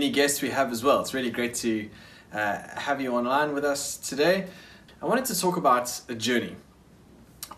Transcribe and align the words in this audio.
any 0.00 0.08
guests 0.08 0.40
we 0.40 0.48
have 0.48 0.72
as 0.72 0.82
well. 0.82 1.02
It's 1.02 1.12
really 1.12 1.30
great 1.30 1.54
to 1.56 1.86
uh, 2.32 2.56
have 2.74 3.02
you 3.02 3.12
online 3.14 3.52
with 3.52 3.66
us 3.66 3.98
today. 3.98 4.46
I 5.02 5.04
wanted 5.04 5.26
to 5.26 5.38
talk 5.38 5.58
about 5.58 6.00
a 6.08 6.14
journey. 6.14 6.56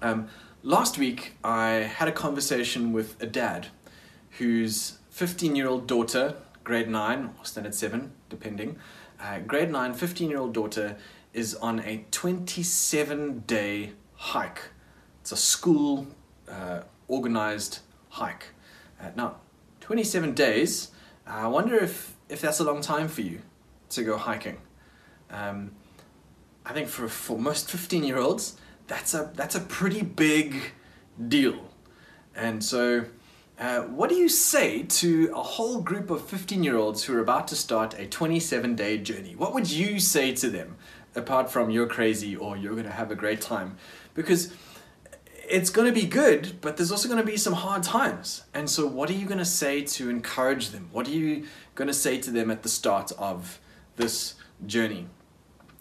Um, 0.03 0.27
last 0.65 0.99
week, 0.99 1.35
I 1.45 1.67
had 1.99 2.09
a 2.09 2.13
conversation 2.13 2.93
with 2.93 3.15
a 3.23 3.27
dad 3.27 3.69
whose 4.39 4.99
15 5.11 5.55
year 5.55 5.69
old 5.69 5.87
daughter, 5.87 6.35
grade 6.65 6.89
9 6.89 7.31
or 7.39 7.45
standard 7.45 7.77
7, 7.77 8.11
depending, 8.29 8.77
uh, 9.21 9.39
grade 9.39 9.71
9, 9.71 9.95
15 9.95 10.29
year 10.29 10.41
old 10.41 10.53
daughter 10.53 10.97
is 11.33 11.55
on 11.55 11.79
a 11.85 12.05
27 12.11 13.45
day 13.47 13.93
hike. 14.17 14.63
It's 15.21 15.31
a 15.31 15.37
school 15.37 16.09
uh, 16.49 16.81
organized 17.07 17.79
hike. 18.09 18.47
Uh, 19.01 19.11
now, 19.15 19.37
27 19.79 20.35
days, 20.35 20.89
I 21.27 21.47
wonder 21.47 21.77
if, 21.77 22.17
if 22.33 22.41
that's 22.41 22.61
a 22.61 22.65
long 22.65 22.81
time 22.81 23.09
for 23.09 23.21
you 23.21 23.41
to 23.91 24.03
go 24.03 24.17
hiking. 24.17 24.57
Um, 25.31 25.73
I 26.65 26.73
think 26.73 26.89
for, 26.89 27.09
for 27.09 27.39
most 27.39 27.71
15 27.71 28.05
year 28.05 28.19
olds, 28.19 28.57
that's 28.87 29.13
a, 29.15 29.31
that's 29.35 29.55
a 29.55 29.61
pretty 29.61 30.03
big 30.03 30.73
deal. 31.29 31.69
And 32.35 32.65
so, 32.65 33.05
uh, 33.59 33.83
what 33.83 34.09
do 34.09 34.17
you 34.17 34.31
say 34.31 34.83
to 34.85 35.31
a 35.35 35.43
whole 35.43 35.83
group 35.83 36.11
of 36.11 36.27
15 36.27 36.65
year 36.65 36.77
olds 36.77 37.05
who 37.05 37.15
are 37.15 37.21
about 37.21 37.49
to 37.49 37.57
start 37.57 37.99
a 37.99 38.07
27 38.07 38.75
day 38.75 38.97
journey? 38.99 39.37
What 39.37 39.53
would 39.53 39.71
you 39.71 40.01
say 40.01 40.35
to 40.37 40.49
them 40.49 40.77
apart 41.15 41.51
from 41.51 41.69
you're 41.71 41.87
crazy 41.87 42.35
or 42.35 42.57
you're 42.57 42.73
going 42.73 42.85
to 42.85 42.91
have 42.91 43.11
a 43.11 43.15
great 43.15 43.43
time? 43.43 43.77
Because 44.15 44.55
it's 45.49 45.69
going 45.69 45.87
to 45.87 45.93
be 45.93 46.07
good, 46.07 46.61
but 46.63 46.77
there's 46.79 46.91
also 46.91 47.09
going 47.09 47.21
to 47.21 47.27
be 47.27 47.37
some 47.37 47.53
hard 47.53 47.83
times. 47.83 48.45
And 48.55 48.71
so, 48.71 48.87
what 48.87 49.11
are 49.11 49.15
you 49.15 49.27
going 49.27 49.39
to 49.39 49.45
say 49.45 49.83
to 49.83 50.09
encourage 50.09 50.71
them? 50.71 50.89
What 50.93 51.05
do 51.05 51.13
you 51.13 51.47
going 51.75 51.89
to 51.89 51.95
say 51.95 52.19
to 52.19 52.31
them 52.31 52.51
at 52.51 52.63
the 52.63 52.69
start 52.69 53.13
of 53.19 53.61
this 53.97 54.35
journey? 54.67 55.07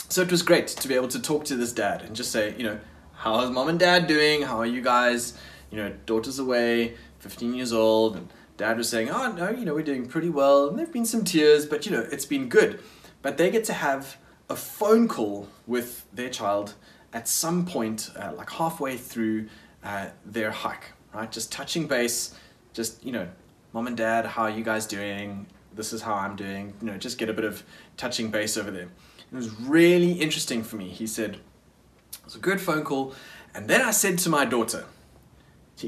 So, 0.09 0.21
it 0.21 0.31
was 0.31 0.41
great 0.41 0.67
to 0.67 0.87
be 0.87 0.95
able 0.95 1.07
to 1.09 1.21
talk 1.21 1.45
to 1.45 1.55
this 1.55 1.71
dad 1.71 2.01
and 2.01 2.15
just 2.15 2.31
say, 2.31 2.55
you 2.57 2.63
know, 2.63 2.79
how's 3.13 3.49
mom 3.49 3.69
and 3.69 3.79
dad 3.79 4.07
doing? 4.07 4.41
How 4.41 4.57
are 4.57 4.65
you 4.65 4.81
guys? 4.81 5.37
You 5.69 5.77
know, 5.77 5.93
daughter's 6.05 6.39
away, 6.39 6.95
15 7.19 7.53
years 7.53 7.71
old, 7.71 8.17
and 8.17 8.27
dad 8.57 8.77
was 8.77 8.89
saying, 8.89 9.09
oh, 9.09 9.31
no, 9.31 9.49
you 9.49 9.63
know, 9.63 9.73
we're 9.73 9.83
doing 9.83 10.05
pretty 10.07 10.29
well. 10.29 10.67
And 10.67 10.77
there 10.77 10.85
have 10.85 10.93
been 10.93 11.05
some 11.05 11.23
tears, 11.23 11.65
but, 11.65 11.85
you 11.85 11.91
know, 11.91 12.05
it's 12.11 12.25
been 12.25 12.49
good. 12.49 12.81
But 13.21 13.37
they 13.37 13.49
get 13.49 13.63
to 13.65 13.73
have 13.73 14.17
a 14.49 14.55
phone 14.55 15.07
call 15.07 15.47
with 15.65 16.05
their 16.13 16.29
child 16.29 16.75
at 17.13 17.27
some 17.27 17.65
point, 17.65 18.09
uh, 18.15 18.33
like 18.33 18.49
halfway 18.49 18.97
through 18.97 19.47
uh, 19.83 20.07
their 20.25 20.51
hike, 20.51 20.91
right? 21.13 21.31
Just 21.31 21.51
touching 21.51 21.87
base, 21.87 22.35
just, 22.73 23.03
you 23.03 23.11
know, 23.11 23.27
mom 23.73 23.87
and 23.87 23.97
dad, 23.97 24.25
how 24.25 24.43
are 24.43 24.49
you 24.49 24.63
guys 24.63 24.85
doing? 24.85 25.47
This 25.73 25.93
is 25.93 26.01
how 26.01 26.15
I'm 26.15 26.35
doing. 26.35 26.73
You 26.81 26.87
know, 26.87 26.97
just 26.97 27.17
get 27.17 27.29
a 27.29 27.33
bit 27.33 27.45
of 27.45 27.63
touching 27.97 28.31
base 28.31 28.57
over 28.57 28.71
there. 28.71 28.89
It 29.31 29.35
was 29.35 29.49
really 29.59 30.13
interesting 30.13 30.63
for 30.63 30.75
me. 30.75 30.89
He 30.89 31.07
said, 31.07 31.35
it 31.35 32.25
was 32.25 32.35
a 32.35 32.39
good 32.39 32.59
phone 32.59 32.83
call. 32.83 33.13
And 33.53 33.67
then 33.67 33.81
I 33.81 33.91
said 33.91 34.17
to 34.19 34.29
my 34.29 34.45
daughter, 34.45 34.85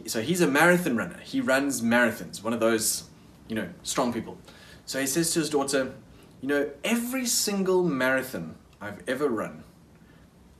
so 0.07 0.21
he's 0.21 0.41
a 0.41 0.47
marathon 0.47 0.97
runner. 0.97 1.19
He 1.23 1.41
runs 1.41 1.81
marathons, 1.81 2.43
one 2.43 2.53
of 2.53 2.59
those, 2.59 3.03
you 3.47 3.55
know, 3.55 3.69
strong 3.83 4.11
people. 4.11 4.37
So 4.85 4.99
he 4.99 5.05
says 5.05 5.31
to 5.33 5.39
his 5.39 5.49
daughter, 5.49 5.93
you 6.41 6.47
know, 6.47 6.69
every 6.83 7.25
single 7.25 7.83
marathon 7.83 8.55
I've 8.81 9.01
ever 9.07 9.27
run, 9.27 9.63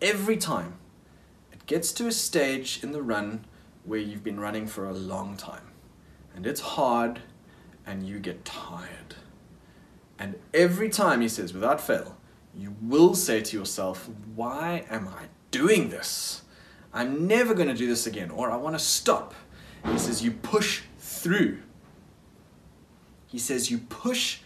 every 0.02 0.38
time, 0.38 0.76
it 1.52 1.66
gets 1.66 1.92
to 1.94 2.08
a 2.08 2.12
stage 2.12 2.82
in 2.84 2.92
the 2.92 3.02
run 3.02 3.46
where 3.86 4.00
you've 4.00 4.24
been 4.24 4.40
running 4.40 4.68
for 4.68 4.88
a 4.88 4.94
long 4.94 5.36
time. 5.36 5.72
And 6.36 6.46
it's 6.46 6.62
hard 6.62 7.22
and 7.86 8.08
you 8.08 8.20
get 8.20 8.46
tired. 8.46 9.16
And 10.20 10.36
every 10.54 10.90
time, 10.90 11.22
he 11.22 11.28
says, 11.28 11.54
without 11.54 11.82
fail, 11.82 12.18
you 12.56 12.76
will 12.82 13.16
say 13.16 13.42
to 13.42 13.58
yourself, 13.58 14.10
why 14.36 14.86
am 14.90 15.08
I 15.08 15.26
doing 15.52 15.90
this? 15.90 16.44
I'm 16.94 17.28
never 17.28 17.54
going 17.54 17.68
to 17.68 17.74
do 17.74 17.88
this 17.88 18.06
again, 18.06 18.30
or 18.30 18.52
I 18.52 18.56
want 18.56 18.78
to 18.78 18.84
stop. 18.84 19.34
He 19.86 19.98
says, 19.98 20.24
you 20.24 20.32
push 20.32 20.84
through. 21.00 21.60
He 23.28 23.40
says, 23.40 23.72
you 23.72 23.80
push 23.80 24.40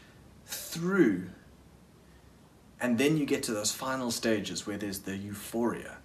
through. 0.46 1.30
And 2.80 2.98
then 2.98 3.18
you 3.18 3.26
get 3.26 3.44
to 3.44 3.52
those 3.52 3.72
final 3.72 4.12
stages 4.12 4.66
where 4.66 4.78
there's 4.78 5.00
the 5.00 5.18
euphoria 5.18 5.98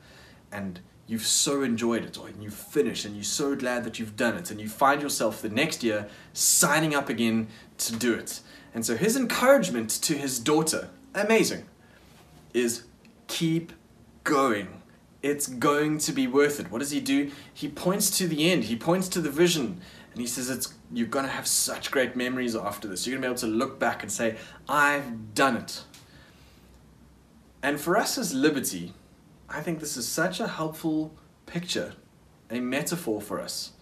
and 0.51 0.81
you've 1.13 1.27
so 1.27 1.63
enjoyed 1.63 2.03
it, 2.03 2.19
or 2.19 2.31
you've 2.41 2.55
finished 2.55 3.05
and 3.05 3.15
you're 3.15 3.23
so 3.23 3.55
glad 3.55 3.85
that 3.85 3.99
you've 3.99 4.17
done 4.17 4.35
it, 4.35 4.51
and 4.51 4.59
you 4.59 4.69
find 4.69 5.03
yourself 5.03 5.43
the 5.43 5.51
next 5.51 5.85
year 5.85 6.09
signing 6.33 6.95
up 6.95 7.11
again 7.11 7.49
to 7.77 7.95
do 7.95 8.15
it. 8.15 8.41
And 8.75 8.85
so 8.87 8.97
his 8.97 9.15
encouragement 9.15 9.91
to 9.91 10.15
his 10.15 10.39
daughter, 10.39 10.89
amazing, 11.15 11.67
is 12.55 12.85
keep 13.27 13.75
going. 14.25 14.81
It's 15.23 15.47
going 15.47 15.99
to 15.99 16.13
be 16.13 16.27
worth 16.27 16.59
it. 16.59 16.71
What 16.71 16.79
does 16.79 16.91
he 16.91 17.01
do? 17.01 17.31
He 17.53 17.69
points 17.69 18.17
to 18.17 18.27
the 18.27 18.51
end, 18.51 18.65
he 18.65 18.77
points 18.77 19.09
to 19.09 19.21
the 19.21 19.31
vision, 19.31 19.83
and 20.13 20.21
he 20.21 20.27
says 20.27 20.49
it's 20.49 20.75
you're 20.91 21.07
gonna 21.07 21.29
have 21.29 21.47
such 21.47 21.91
great 21.91 22.17
memories 22.17 22.57
after 22.57 22.89
this. 22.89 23.07
You're 23.07 23.17
gonna 23.17 23.27
be 23.27 23.31
able 23.31 23.41
to 23.41 23.47
look 23.47 23.79
back 23.79 24.03
and 24.03 24.11
say, 24.11 24.37
I've 24.67 25.35
done 25.35 25.59
it. 25.59 25.85
And 27.63 27.79
for 27.79 27.97
us 27.99 28.17
as 28.17 28.35
Liberty, 28.35 28.95
I 29.55 29.61
think 29.61 29.81
this 29.81 29.99
is 29.99 30.09
such 30.09 30.41
a 30.41 30.49
helpful 30.49 31.15
picture, 31.45 31.93
a 32.51 32.59
metaphor 32.59 33.21
for 33.21 33.39
us. 33.39 33.73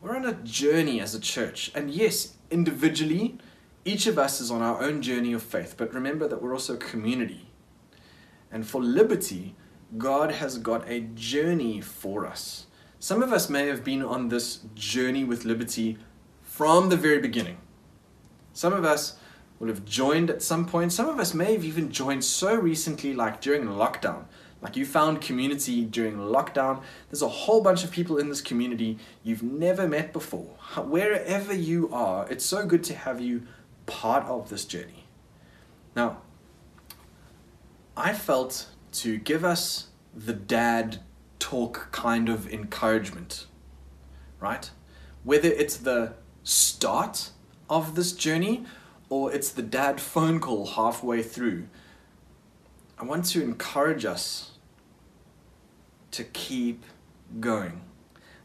We're 0.00 0.16
on 0.16 0.24
a 0.24 0.32
journey 0.32 0.98
as 1.00 1.14
a 1.14 1.20
church, 1.20 1.70
and 1.74 1.90
yes, 1.90 2.36
individually, 2.50 3.36
each 3.84 4.06
of 4.06 4.18
us 4.18 4.40
is 4.40 4.50
on 4.50 4.62
our 4.62 4.82
own 4.82 5.02
journey 5.02 5.34
of 5.34 5.42
faith, 5.42 5.74
but 5.76 5.92
remember 5.92 6.26
that 6.26 6.40
we're 6.40 6.54
also 6.54 6.74
a 6.74 6.78
community. 6.78 7.50
And 8.50 8.66
for 8.66 8.82
liberty, 8.82 9.54
God 9.98 10.32
has 10.32 10.56
got 10.56 10.88
a 10.88 11.00
journey 11.00 11.82
for 11.82 12.26
us. 12.26 12.66
Some 12.98 13.22
of 13.22 13.30
us 13.30 13.50
may 13.50 13.66
have 13.66 13.84
been 13.84 14.02
on 14.02 14.28
this 14.28 14.60
journey 14.74 15.22
with 15.22 15.44
liberty 15.44 15.98
from 16.42 16.88
the 16.88 16.96
very 16.96 17.20
beginning. 17.20 17.58
Some 18.54 18.72
of 18.72 18.86
us 18.86 19.18
will 19.58 19.68
have 19.68 19.84
joined 19.84 20.30
at 20.30 20.42
some 20.42 20.66
point. 20.66 20.92
Some 20.92 21.08
of 21.08 21.20
us 21.20 21.34
may 21.34 21.52
have 21.52 21.64
even 21.64 21.92
joined 21.92 22.24
so 22.24 22.54
recently, 22.54 23.12
like 23.12 23.40
during 23.40 23.66
lockdown. 23.66 24.24
Like 24.60 24.76
you 24.76 24.84
found 24.84 25.20
community 25.20 25.84
during 25.84 26.16
lockdown. 26.16 26.82
There's 27.10 27.22
a 27.22 27.28
whole 27.28 27.62
bunch 27.62 27.84
of 27.84 27.90
people 27.90 28.18
in 28.18 28.28
this 28.28 28.40
community 28.40 28.98
you've 29.22 29.42
never 29.42 29.86
met 29.86 30.12
before. 30.12 30.56
Wherever 30.76 31.54
you 31.54 31.88
are, 31.92 32.26
it's 32.28 32.44
so 32.44 32.66
good 32.66 32.82
to 32.84 32.94
have 32.94 33.20
you 33.20 33.42
part 33.86 34.24
of 34.24 34.48
this 34.48 34.64
journey. 34.64 35.06
Now, 35.94 36.18
I 37.96 38.12
felt 38.12 38.66
to 38.92 39.18
give 39.18 39.44
us 39.44 39.88
the 40.14 40.32
dad 40.32 40.98
talk 41.38 41.92
kind 41.92 42.28
of 42.28 42.52
encouragement, 42.52 43.46
right? 44.40 44.70
Whether 45.22 45.48
it's 45.48 45.76
the 45.76 46.14
start 46.42 47.30
of 47.70 47.94
this 47.94 48.12
journey 48.12 48.64
or 49.08 49.32
it's 49.32 49.50
the 49.50 49.62
dad 49.62 50.00
phone 50.00 50.40
call 50.40 50.66
halfway 50.66 51.22
through 51.22 51.68
I 53.00 53.04
want 53.04 53.26
to 53.26 53.42
encourage 53.42 54.04
us 54.04 54.47
to 56.18 56.24
keep 56.24 56.84
going. 57.40 57.80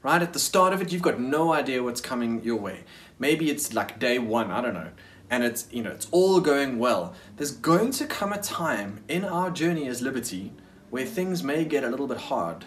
Right 0.04 0.22
at 0.22 0.34
the 0.34 0.40
start 0.40 0.74
of 0.74 0.82
it, 0.82 0.92
you've 0.92 1.02
got 1.02 1.20
no 1.20 1.54
idea 1.54 1.82
what's 1.82 2.02
coming 2.02 2.44
your 2.44 2.58
way. 2.58 2.84
Maybe 3.18 3.50
it's 3.50 3.74
like 3.74 4.00
day 4.00 4.20
one, 4.20 4.52
I 4.52 4.62
don't 4.62 4.74
know, 4.74 4.92
and 5.30 5.44
it's 5.44 5.68
you 5.72 5.82
know 5.82 5.92
it's 5.92 6.08
all 6.12 6.40
going 6.40 6.78
well. 6.78 7.16
There's 7.38 7.52
going 7.52 7.92
to 7.94 8.06
come 8.06 8.32
a 8.32 8.38
time 8.40 9.04
in 9.08 9.26
our 9.26 9.50
journey 9.50 9.88
as 9.88 10.02
liberty 10.02 10.52
where 10.92 11.06
things 11.06 11.44
may 11.44 11.66
get 11.66 11.84
a 11.84 11.90
little 11.90 12.08
bit 12.08 12.18
hard. 12.18 12.66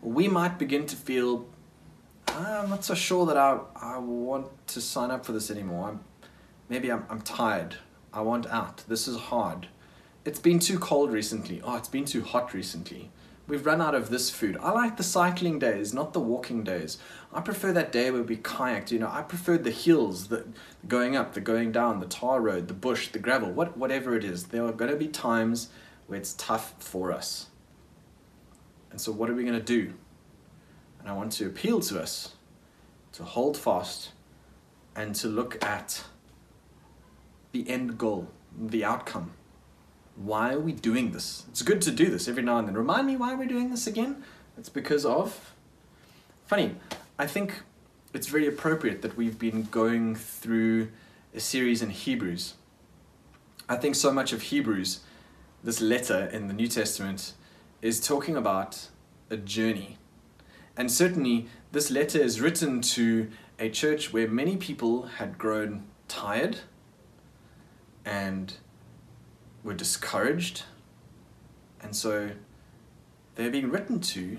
We 0.00 0.28
might 0.28 0.58
begin 0.58 0.86
to 0.86 0.96
feel 0.96 1.46
I'm 2.28 2.70
not 2.70 2.84
so 2.84 2.94
sure 2.94 3.26
that 3.26 3.36
I, 3.36 3.58
I 3.76 3.98
want 3.98 4.46
to 4.68 4.80
sign 4.80 5.10
up 5.10 5.26
for 5.26 5.32
this 5.32 5.50
anymore. 5.50 5.88
I'm, 5.88 6.00
maybe 6.68 6.90
I'm, 6.90 7.04
I'm 7.10 7.20
tired. 7.20 7.76
I 8.12 8.22
want 8.22 8.46
out. 8.46 8.84
This 8.88 9.06
is 9.06 9.16
hard 9.16 9.68
it's 10.24 10.40
been 10.40 10.58
too 10.58 10.78
cold 10.78 11.12
recently. 11.12 11.60
Oh, 11.62 11.76
it's 11.76 11.88
been 11.88 12.04
too 12.04 12.22
hot 12.22 12.54
recently. 12.54 13.10
We've 13.46 13.66
run 13.66 13.82
out 13.82 13.94
of 13.94 14.08
this 14.08 14.30
food. 14.30 14.56
I 14.62 14.70
like 14.70 14.96
the 14.96 15.02
cycling 15.02 15.58
days, 15.58 15.92
not 15.92 16.14
the 16.14 16.20
walking 16.20 16.64
days. 16.64 16.96
I 17.30 17.42
prefer 17.42 17.72
that 17.72 17.92
day 17.92 18.10
where 18.10 18.22
we 18.22 18.38
kayaked. 18.38 18.90
You 18.90 19.00
know, 19.00 19.10
I 19.10 19.20
preferred 19.20 19.64
the 19.64 19.70
hills, 19.70 20.28
the 20.28 20.46
going 20.88 21.14
up, 21.14 21.34
the 21.34 21.42
going 21.42 21.70
down, 21.70 22.00
the 22.00 22.06
tar 22.06 22.40
road, 22.40 22.68
the 22.68 22.74
bush, 22.74 23.08
the 23.08 23.18
gravel, 23.18 23.52
what, 23.52 23.76
whatever 23.76 24.16
it 24.16 24.24
is. 24.24 24.44
There 24.44 24.64
are 24.64 24.72
going 24.72 24.90
to 24.90 24.96
be 24.96 25.08
times 25.08 25.68
where 26.06 26.18
it's 26.18 26.32
tough 26.34 26.74
for 26.78 27.12
us. 27.12 27.48
And 28.90 28.98
so, 28.98 29.12
what 29.12 29.28
are 29.28 29.34
we 29.34 29.42
going 29.42 29.58
to 29.58 29.60
do? 29.60 29.92
And 31.00 31.08
I 31.08 31.12
want 31.12 31.32
to 31.32 31.46
appeal 31.46 31.80
to 31.80 32.00
us 32.00 32.36
to 33.12 33.24
hold 33.24 33.58
fast 33.58 34.12
and 34.96 35.14
to 35.16 35.28
look 35.28 35.62
at 35.62 36.04
the 37.52 37.68
end 37.68 37.98
goal, 37.98 38.28
the 38.58 38.84
outcome 38.84 39.32
why 40.16 40.52
are 40.52 40.60
we 40.60 40.72
doing 40.72 41.12
this? 41.12 41.44
It's 41.48 41.62
good 41.62 41.82
to 41.82 41.90
do 41.90 42.10
this 42.10 42.28
every 42.28 42.42
now 42.42 42.58
and 42.58 42.68
then. 42.68 42.74
Remind 42.76 43.06
me 43.06 43.16
why 43.16 43.34
we're 43.34 43.48
doing 43.48 43.70
this 43.70 43.86
again? 43.86 44.22
It's 44.56 44.68
because 44.68 45.04
of. 45.04 45.52
Funny, 46.46 46.76
I 47.18 47.26
think 47.26 47.62
it's 48.12 48.28
very 48.28 48.46
appropriate 48.46 49.02
that 49.02 49.16
we've 49.16 49.38
been 49.38 49.64
going 49.64 50.14
through 50.14 50.88
a 51.34 51.40
series 51.40 51.82
in 51.82 51.90
Hebrews. 51.90 52.54
I 53.68 53.76
think 53.76 53.94
so 53.94 54.12
much 54.12 54.32
of 54.32 54.42
Hebrews, 54.42 55.00
this 55.64 55.80
letter 55.80 56.26
in 56.26 56.46
the 56.46 56.54
New 56.54 56.68
Testament, 56.68 57.32
is 57.82 58.00
talking 58.00 58.36
about 58.36 58.88
a 59.30 59.36
journey. 59.36 59.98
And 60.76 60.90
certainly, 60.92 61.48
this 61.72 61.90
letter 61.90 62.18
is 62.18 62.40
written 62.40 62.82
to 62.82 63.30
a 63.58 63.68
church 63.68 64.12
where 64.12 64.28
many 64.28 64.56
people 64.56 65.04
had 65.04 65.38
grown 65.38 65.84
tired 66.08 66.58
and 68.04 68.54
were 69.64 69.74
discouraged. 69.74 70.62
And 71.80 71.96
so 71.96 72.30
they're 73.34 73.50
being 73.50 73.70
written 73.70 73.98
to 74.00 74.38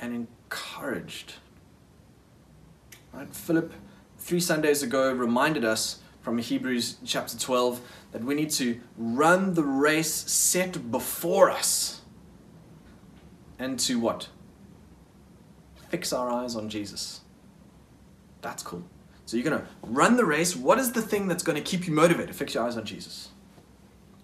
and 0.00 0.14
encouraged. 0.14 1.34
Right? 3.12 3.34
Philip, 3.34 3.72
three 4.18 4.40
Sundays 4.40 4.82
ago, 4.82 5.12
reminded 5.12 5.64
us 5.64 5.98
from 6.22 6.38
Hebrews 6.38 6.96
chapter 7.04 7.36
12 7.36 7.80
that 8.12 8.24
we 8.24 8.34
need 8.34 8.50
to 8.50 8.80
run 8.96 9.54
the 9.54 9.64
race 9.64 10.12
set 10.12 10.90
before 10.90 11.50
us 11.50 12.02
and 13.58 13.78
to 13.80 13.98
what? 13.98 14.28
Fix 15.88 16.12
our 16.12 16.30
eyes 16.30 16.56
on 16.56 16.68
Jesus. 16.68 17.20
That's 18.40 18.62
cool. 18.62 18.82
So 19.26 19.36
you're 19.36 19.48
going 19.48 19.60
to 19.60 19.66
run 19.82 20.16
the 20.16 20.24
race. 20.24 20.56
What 20.56 20.78
is 20.78 20.92
the 20.92 21.02
thing 21.02 21.28
that's 21.28 21.42
going 21.42 21.56
to 21.56 21.62
keep 21.62 21.86
you 21.86 21.92
motivated? 21.92 22.34
Fix 22.34 22.54
your 22.54 22.64
eyes 22.64 22.76
on 22.76 22.84
Jesus. 22.84 23.28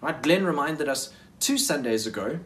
Right? 0.00 0.22
Glenn 0.22 0.44
reminded 0.44 0.88
us 0.88 1.12
two 1.40 1.58
Sundays 1.58 2.06
ago, 2.06 2.40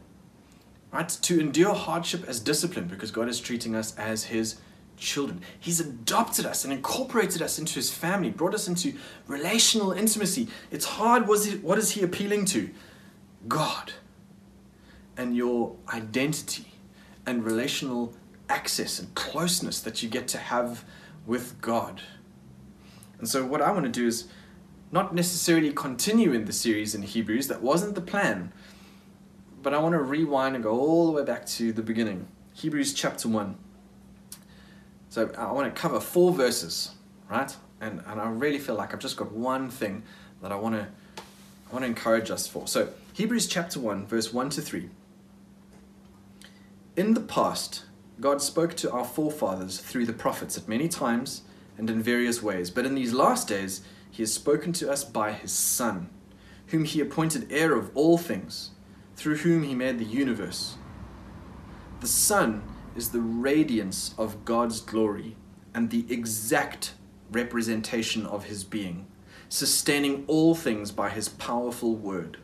right, 0.92 1.08
to 1.08 1.40
endure 1.40 1.74
hardship 1.74 2.24
as 2.26 2.40
discipline 2.40 2.86
because 2.86 3.10
God 3.10 3.28
is 3.28 3.40
treating 3.40 3.74
us 3.74 3.96
as 3.96 4.24
his 4.24 4.56
children. 4.96 5.40
He's 5.58 5.80
adopted 5.80 6.46
us 6.46 6.64
and 6.64 6.72
incorporated 6.72 7.42
us 7.42 7.58
into 7.58 7.74
his 7.74 7.90
family, 7.90 8.30
brought 8.30 8.54
us 8.54 8.68
into 8.68 8.94
relational 9.26 9.92
intimacy. 9.92 10.48
It's 10.70 10.84
hard. 10.84 11.26
What 11.26 11.78
is 11.78 11.90
he 11.90 12.02
appealing 12.02 12.46
to? 12.46 12.70
God 13.48 13.92
and 15.16 15.36
your 15.36 15.76
identity 15.92 16.66
and 17.26 17.44
relational 17.44 18.14
access 18.48 18.98
and 18.98 19.14
closeness 19.14 19.80
that 19.80 20.02
you 20.02 20.08
get 20.08 20.28
to 20.28 20.38
have 20.38 20.84
with 21.26 21.60
God. 21.60 22.02
And 23.18 23.28
so, 23.28 23.44
what 23.44 23.62
I 23.62 23.70
want 23.70 23.84
to 23.84 23.90
do 23.90 24.06
is 24.06 24.28
not 24.92 25.14
necessarily 25.14 25.72
continue 25.72 26.32
in 26.32 26.44
the 26.44 26.52
series 26.52 26.94
in 26.94 27.02
Hebrews, 27.02 27.48
that 27.48 27.62
wasn't 27.62 27.94
the 27.94 28.02
plan, 28.02 28.52
but 29.62 29.72
I 29.72 29.78
want 29.78 29.94
to 29.94 30.02
rewind 30.02 30.54
and 30.54 30.62
go 30.62 30.78
all 30.78 31.06
the 31.06 31.12
way 31.12 31.24
back 31.24 31.46
to 31.46 31.72
the 31.72 31.82
beginning. 31.82 32.28
Hebrews 32.52 32.92
chapter 32.92 33.28
1. 33.28 33.56
So 35.08 35.30
I 35.36 35.50
want 35.52 35.74
to 35.74 35.80
cover 35.80 35.98
four 35.98 36.32
verses, 36.32 36.92
right? 37.30 37.54
And, 37.80 38.02
and 38.06 38.20
I 38.20 38.28
really 38.28 38.58
feel 38.58 38.74
like 38.74 38.92
I've 38.92 39.00
just 39.00 39.16
got 39.16 39.32
one 39.32 39.70
thing 39.70 40.02
that 40.42 40.52
I 40.52 40.56
want 40.56 40.74
to 40.74 40.86
I 41.16 41.74
want 41.74 41.84
to 41.84 41.88
encourage 41.88 42.30
us 42.30 42.46
for. 42.46 42.66
So 42.68 42.90
Hebrews 43.14 43.46
chapter 43.46 43.80
1, 43.80 44.06
verse 44.06 44.30
1 44.30 44.50
to 44.50 44.60
3. 44.60 44.90
In 46.96 47.14
the 47.14 47.20
past, 47.20 47.84
God 48.20 48.42
spoke 48.42 48.74
to 48.76 48.92
our 48.92 49.06
forefathers 49.06 49.78
through 49.78 50.04
the 50.04 50.12
prophets 50.12 50.58
at 50.58 50.68
many 50.68 50.86
times 50.86 51.42
and 51.78 51.88
in 51.88 52.02
various 52.02 52.42
ways, 52.42 52.70
but 52.70 52.84
in 52.84 52.94
these 52.94 53.14
last 53.14 53.48
days, 53.48 53.80
He 54.12 54.22
has 54.22 54.32
spoken 54.32 54.72
to 54.74 54.92
us 54.92 55.02
by 55.02 55.32
His 55.32 55.50
Son, 55.50 56.10
whom 56.68 56.84
He 56.84 57.00
appointed 57.00 57.50
heir 57.50 57.74
of 57.74 57.90
all 57.94 58.18
things, 58.18 58.70
through 59.16 59.38
whom 59.38 59.64
He 59.64 59.74
made 59.74 59.98
the 59.98 60.04
universe. 60.04 60.76
The 62.00 62.06
Son 62.06 62.62
is 62.94 63.10
the 63.10 63.20
radiance 63.20 64.14
of 64.18 64.44
God's 64.44 64.80
glory 64.80 65.34
and 65.74 65.90
the 65.90 66.04
exact 66.12 66.94
representation 67.30 68.26
of 68.26 68.44
his 68.44 68.64
being, 68.64 69.06
sustaining 69.48 70.24
all 70.26 70.54
things 70.54 70.92
by 70.92 71.08
his 71.08 71.28
powerful 71.28 71.96
word. 71.96 72.38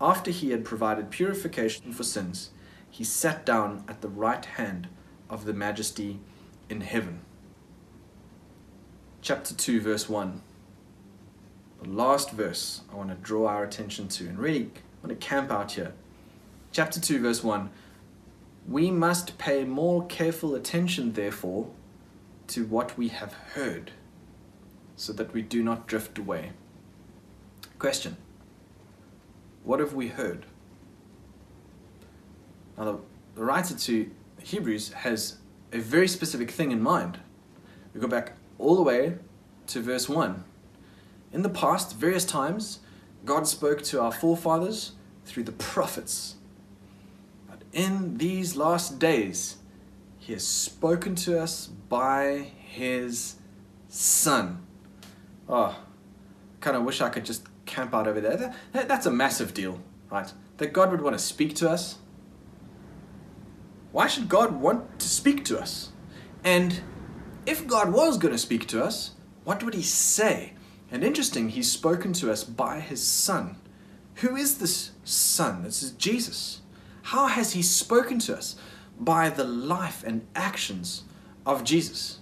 After 0.00 0.30
he 0.30 0.50
had 0.50 0.64
provided 0.64 1.10
purification 1.10 1.92
for 1.92 2.04
sins, 2.04 2.50
he 2.88 3.02
sat 3.02 3.44
down 3.44 3.84
at 3.88 4.00
the 4.00 4.08
right 4.08 4.44
hand 4.44 4.88
of 5.28 5.44
the 5.44 5.52
majesty 5.52 6.20
in 6.68 6.80
heaven. 6.80 7.22
Chapter 9.20 9.54
2, 9.54 9.80
verse 9.80 10.08
1. 10.08 10.42
The 11.82 11.88
last 11.88 12.30
verse 12.30 12.82
I 12.92 12.96
want 12.96 13.10
to 13.10 13.16
draw 13.16 13.46
our 13.46 13.64
attention 13.64 14.08
to 14.08 14.26
and 14.26 14.38
really 14.38 14.70
I 15.02 15.06
want 15.06 15.20
to 15.20 15.26
camp 15.26 15.50
out 15.50 15.72
here. 15.72 15.92
Chapter 16.72 17.00
2, 17.00 17.20
verse 17.20 17.44
1 17.44 17.70
we 18.66 18.90
must 18.90 19.36
pay 19.38 19.64
more 19.64 20.06
careful 20.06 20.54
attention, 20.54 21.12
therefore, 21.12 21.68
to 22.48 22.64
what 22.64 22.96
we 22.96 23.08
have 23.08 23.32
heard, 23.54 23.92
so 24.96 25.12
that 25.12 25.32
we 25.32 25.42
do 25.42 25.62
not 25.62 25.86
drift 25.86 26.18
away. 26.18 26.52
Question 27.78 28.16
What 29.64 29.80
have 29.80 29.92
we 29.92 30.08
heard? 30.08 30.46
Now, 32.78 32.84
the, 32.84 33.42
writer 33.42 33.74
to 33.74 34.10
Hebrews 34.42 34.92
has 34.92 35.38
a 35.72 35.78
very 35.78 36.08
specific 36.08 36.50
thing 36.50 36.70
in 36.70 36.80
mind. 36.80 37.18
We 37.92 38.00
go 38.00 38.06
back 38.06 38.32
all 38.58 38.76
the 38.76 38.82
way 38.82 39.16
to 39.68 39.80
verse 39.80 40.08
1. 40.08 40.44
In 41.34 41.42
the 41.42 41.48
past, 41.48 41.96
various 41.96 42.24
times, 42.24 42.78
God 43.24 43.48
spoke 43.48 43.82
to 43.82 44.00
our 44.00 44.12
forefathers 44.12 44.92
through 45.24 45.42
the 45.42 45.52
prophets 45.52 46.36
But 47.48 47.62
in 47.72 48.18
these 48.18 48.54
last 48.54 49.00
days, 49.00 49.56
He 50.16 50.32
has 50.32 50.46
spoken 50.46 51.16
to 51.16 51.40
us 51.40 51.66
by 51.66 52.52
His 52.56 53.34
Son. 53.88 54.64
Ah, 55.48 55.76
oh, 55.76 55.84
kind 56.60 56.76
of 56.76 56.84
wish 56.84 57.00
I 57.00 57.08
could 57.08 57.24
just 57.24 57.48
camp 57.66 57.94
out 57.94 58.06
over 58.06 58.20
there. 58.20 58.54
That, 58.70 58.86
that's 58.86 59.06
a 59.06 59.10
massive 59.10 59.54
deal, 59.54 59.80
right? 60.12 60.32
That 60.58 60.72
God 60.72 60.92
would 60.92 61.00
want 61.00 61.18
to 61.18 61.22
speak 61.22 61.56
to 61.56 61.68
us. 61.68 61.98
Why 63.90 64.06
should 64.06 64.28
God 64.28 64.60
want 64.60 65.00
to 65.00 65.08
speak 65.08 65.44
to 65.46 65.58
us? 65.58 65.90
And 66.44 66.80
if 67.44 67.66
God 67.66 67.92
was 67.92 68.18
going 68.18 68.32
to 68.32 68.38
speak 68.38 68.68
to 68.68 68.84
us, 68.84 69.12
what 69.42 69.64
would 69.64 69.74
He 69.74 69.82
say? 69.82 70.52
And 70.90 71.02
interesting, 71.02 71.48
He's 71.48 71.70
spoken 71.70 72.12
to 72.14 72.30
us 72.30 72.44
by 72.44 72.80
His 72.80 73.02
Son. 73.02 73.56
Who 74.16 74.36
is 74.36 74.58
this 74.58 74.92
Son? 75.04 75.62
This 75.62 75.82
is 75.82 75.92
Jesus. 75.92 76.60
How 77.04 77.26
has 77.26 77.52
he 77.52 77.62
spoken 77.62 78.18
to 78.20 78.36
us? 78.36 78.56
By 78.98 79.28
the 79.28 79.44
life 79.44 80.02
and 80.04 80.26
actions 80.34 81.02
of 81.44 81.64
Jesus. 81.64 82.20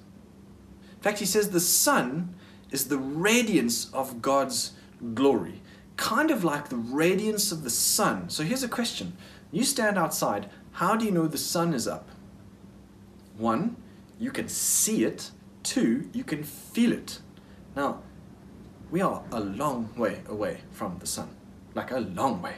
In 0.96 1.02
fact, 1.02 1.18
he 1.18 1.26
says 1.26 1.50
the 1.50 1.60
Son 1.60 2.34
is 2.70 2.88
the 2.88 2.98
radiance 2.98 3.92
of 3.92 4.22
God's 4.22 4.72
glory, 5.14 5.62
kind 5.96 6.30
of 6.30 6.42
like 6.42 6.68
the 6.68 6.76
radiance 6.76 7.52
of 7.52 7.62
the 7.62 7.70
sun. 7.70 8.30
So 8.30 8.42
here's 8.42 8.62
a 8.62 8.68
question 8.68 9.16
You 9.52 9.64
stand 9.64 9.98
outside, 9.98 10.48
how 10.72 10.96
do 10.96 11.04
you 11.04 11.10
know 11.10 11.26
the 11.26 11.38
sun 11.38 11.74
is 11.74 11.86
up? 11.86 12.08
One, 13.36 13.76
you 14.18 14.30
can 14.30 14.48
see 14.48 15.04
it. 15.04 15.30
Two, 15.62 16.08
you 16.12 16.24
can 16.24 16.42
feel 16.42 16.92
it. 16.92 17.20
Now, 17.76 18.00
we 18.92 19.00
are 19.00 19.22
a 19.32 19.40
long 19.40 19.88
way 19.96 20.20
away 20.28 20.58
from 20.70 20.98
the 21.00 21.06
sun, 21.06 21.30
like 21.74 21.90
a 21.90 21.98
long 21.98 22.42
way. 22.42 22.56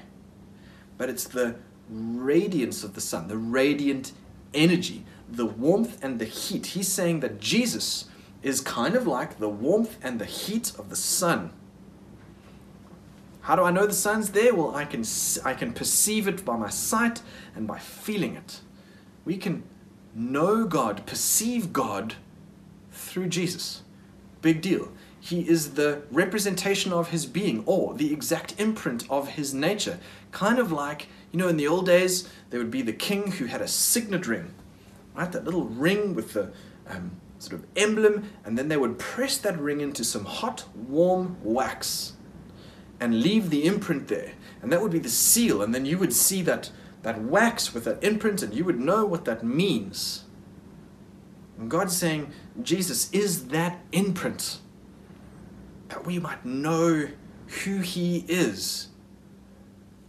But 0.98 1.08
it's 1.08 1.24
the 1.24 1.54
radiance 1.88 2.82
of 2.82 2.94
the 2.94 3.00
sun, 3.00 3.28
the 3.28 3.38
radiant 3.38 4.12
energy, 4.52 5.04
the 5.30 5.46
warmth 5.46 6.02
and 6.02 6.18
the 6.18 6.24
heat. 6.24 6.66
He's 6.66 6.88
saying 6.88 7.20
that 7.20 7.40
Jesus 7.40 8.06
is 8.42 8.60
kind 8.60 8.96
of 8.96 9.06
like 9.06 9.38
the 9.38 9.48
warmth 9.48 9.96
and 10.02 10.20
the 10.20 10.24
heat 10.24 10.72
of 10.76 10.90
the 10.90 10.96
sun. 10.96 11.52
How 13.42 13.54
do 13.54 13.62
I 13.62 13.70
know 13.70 13.86
the 13.86 13.92
sun's 13.92 14.30
there? 14.30 14.54
Well, 14.54 14.74
I 14.74 14.86
can, 14.86 15.04
I 15.44 15.54
can 15.54 15.72
perceive 15.72 16.26
it 16.26 16.44
by 16.44 16.56
my 16.56 16.68
sight 16.68 17.22
and 17.54 17.66
by 17.66 17.78
feeling 17.78 18.34
it. 18.34 18.60
We 19.24 19.36
can 19.36 19.62
know 20.14 20.64
God, 20.64 21.06
perceive 21.06 21.72
God 21.72 22.14
through 22.90 23.28
Jesus. 23.28 23.82
Big 24.42 24.60
deal. 24.60 24.90
He 25.24 25.48
is 25.48 25.72
the 25.72 26.02
representation 26.10 26.92
of 26.92 27.08
his 27.08 27.24
being 27.24 27.62
or 27.64 27.94
the 27.94 28.12
exact 28.12 28.54
imprint 28.58 29.04
of 29.08 29.28
his 29.28 29.54
nature. 29.54 29.98
Kind 30.32 30.58
of 30.58 30.70
like 30.70 31.08
you 31.32 31.38
know, 31.38 31.48
in 31.48 31.56
the 31.56 31.66
old 31.66 31.86
days, 31.86 32.28
there 32.50 32.60
would 32.60 32.70
be 32.70 32.82
the 32.82 32.92
king 32.92 33.32
who 33.32 33.46
had 33.46 33.62
a 33.62 33.66
signet 33.66 34.26
ring, 34.26 34.52
right? 35.14 35.32
That 35.32 35.44
little 35.44 35.64
ring 35.64 36.14
with 36.14 36.34
the 36.34 36.52
um, 36.86 37.12
sort 37.38 37.54
of 37.54 37.66
emblem, 37.74 38.30
and 38.44 38.58
then 38.58 38.68
they 38.68 38.76
would 38.76 38.98
press 38.98 39.38
that 39.38 39.58
ring 39.58 39.80
into 39.80 40.04
some 40.04 40.26
hot, 40.26 40.64
warm 40.74 41.38
wax 41.42 42.12
and 43.00 43.22
leave 43.22 43.48
the 43.48 43.64
imprint 43.64 44.08
there. 44.08 44.34
And 44.60 44.70
that 44.70 44.82
would 44.82 44.92
be 44.92 44.98
the 44.98 45.08
seal, 45.08 45.62
and 45.62 45.74
then 45.74 45.86
you 45.86 45.96
would 45.96 46.12
see 46.12 46.42
that, 46.42 46.70
that 47.02 47.22
wax 47.22 47.72
with 47.72 47.84
that 47.84 48.04
imprint, 48.04 48.42
and 48.42 48.54
you 48.54 48.64
would 48.66 48.78
know 48.78 49.06
what 49.06 49.24
that 49.24 49.42
means. 49.42 50.24
And 51.58 51.70
God's 51.70 51.96
saying, 51.96 52.30
Jesus 52.62 53.10
is 53.10 53.48
that 53.48 53.80
imprint, 53.90 54.58
that 55.88 56.06
we 56.06 56.18
might 56.18 56.44
know 56.44 57.08
who 57.64 57.78
He 57.78 58.24
is 58.28 58.88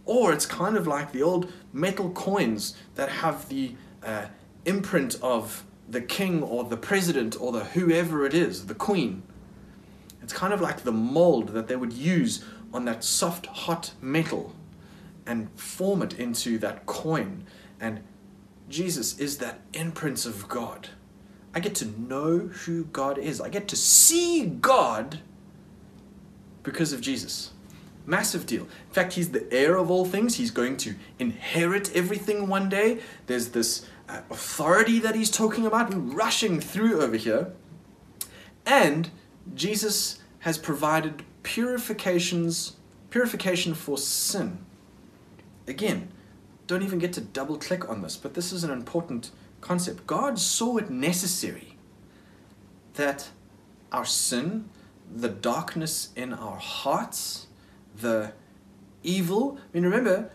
or 0.06 0.32
it's 0.32 0.46
kind 0.46 0.76
of 0.76 0.86
like 0.86 1.12
the 1.12 1.22
old 1.22 1.52
metal 1.72 2.10
coins 2.10 2.76
that 2.94 3.08
have 3.08 3.48
the 3.48 3.74
uh, 4.02 4.26
imprint 4.64 5.18
of 5.20 5.64
the 5.88 6.00
king 6.00 6.42
or 6.42 6.64
the 6.64 6.76
president 6.76 7.38
or 7.40 7.52
the 7.52 7.64
whoever 7.64 8.24
it 8.24 8.32
is, 8.32 8.66
the 8.66 8.74
queen. 8.74 9.22
It's 10.22 10.32
kind 10.32 10.52
of 10.52 10.60
like 10.60 10.82
the 10.82 10.92
mold 10.92 11.48
that 11.50 11.68
they 11.68 11.76
would 11.76 11.92
use 11.92 12.44
on 12.72 12.84
that 12.86 13.04
soft, 13.04 13.46
hot 13.46 13.92
metal 14.00 14.54
and 15.26 15.48
form 15.58 16.02
it 16.02 16.18
into 16.18 16.56
that 16.58 16.86
coin. 16.86 17.44
And 17.80 18.02
Jesus 18.68 19.18
is 19.18 19.38
that 19.38 19.60
imprint 19.72 20.24
of 20.24 20.48
God. 20.48 20.88
I 21.52 21.60
get 21.60 21.74
to 21.76 22.00
know 22.00 22.38
who 22.38 22.84
God 22.84 23.18
is. 23.18 23.40
I 23.40 23.48
get 23.48 23.66
to 23.68 23.76
see 23.76 24.46
God 24.46 25.20
because 26.66 26.92
of 26.92 27.00
Jesus. 27.00 27.52
Massive 28.04 28.44
deal. 28.44 28.62
In 28.62 28.92
fact, 28.92 29.14
he's 29.14 29.30
the 29.30 29.50
heir 29.52 29.76
of 29.76 29.90
all 29.90 30.04
things. 30.04 30.36
He's 30.36 30.50
going 30.50 30.76
to 30.78 30.96
inherit 31.18 31.94
everything 31.96 32.48
one 32.48 32.68
day. 32.68 33.00
There's 33.26 33.48
this 33.48 33.86
uh, 34.08 34.20
authority 34.30 34.98
that 34.98 35.14
he's 35.14 35.30
talking 35.30 35.64
about 35.64 35.88
rushing 36.14 36.60
through 36.60 37.00
over 37.00 37.16
here. 37.16 37.52
And 38.66 39.10
Jesus 39.54 40.20
has 40.40 40.58
provided 40.58 41.22
purifications, 41.42 42.76
purification 43.10 43.72
for 43.72 43.96
sin. 43.96 44.58
Again, 45.66 46.08
don't 46.66 46.82
even 46.82 46.98
get 46.98 47.12
to 47.14 47.20
double 47.20 47.58
click 47.58 47.88
on 47.88 48.02
this, 48.02 48.16
but 48.16 48.34
this 48.34 48.52
is 48.52 48.64
an 48.64 48.70
important 48.70 49.30
concept. 49.60 50.06
God 50.06 50.38
saw 50.38 50.78
it 50.78 50.90
necessary 50.90 51.76
that 52.94 53.30
our 53.92 54.04
sin, 54.04 54.68
the 55.14 55.28
darkness 55.28 56.10
in 56.16 56.32
our 56.32 56.56
hearts, 56.56 57.46
the 57.96 58.32
evil. 59.02 59.58
I 59.58 59.60
mean, 59.72 59.84
remember, 59.84 60.30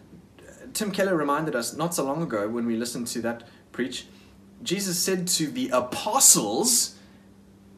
Tim 0.74 0.92
Keller 0.92 1.16
reminded 1.16 1.56
us 1.56 1.76
not 1.76 1.94
so 1.94 2.04
long 2.04 2.22
ago 2.22 2.48
when 2.48 2.66
we 2.66 2.76
listened 2.76 3.08
to 3.08 3.22
that 3.22 3.48
preach. 3.72 4.08
Jesus 4.64 5.00
said 5.00 5.28
to 5.30 5.48
the 5.48 5.70
apostles, 5.70 6.96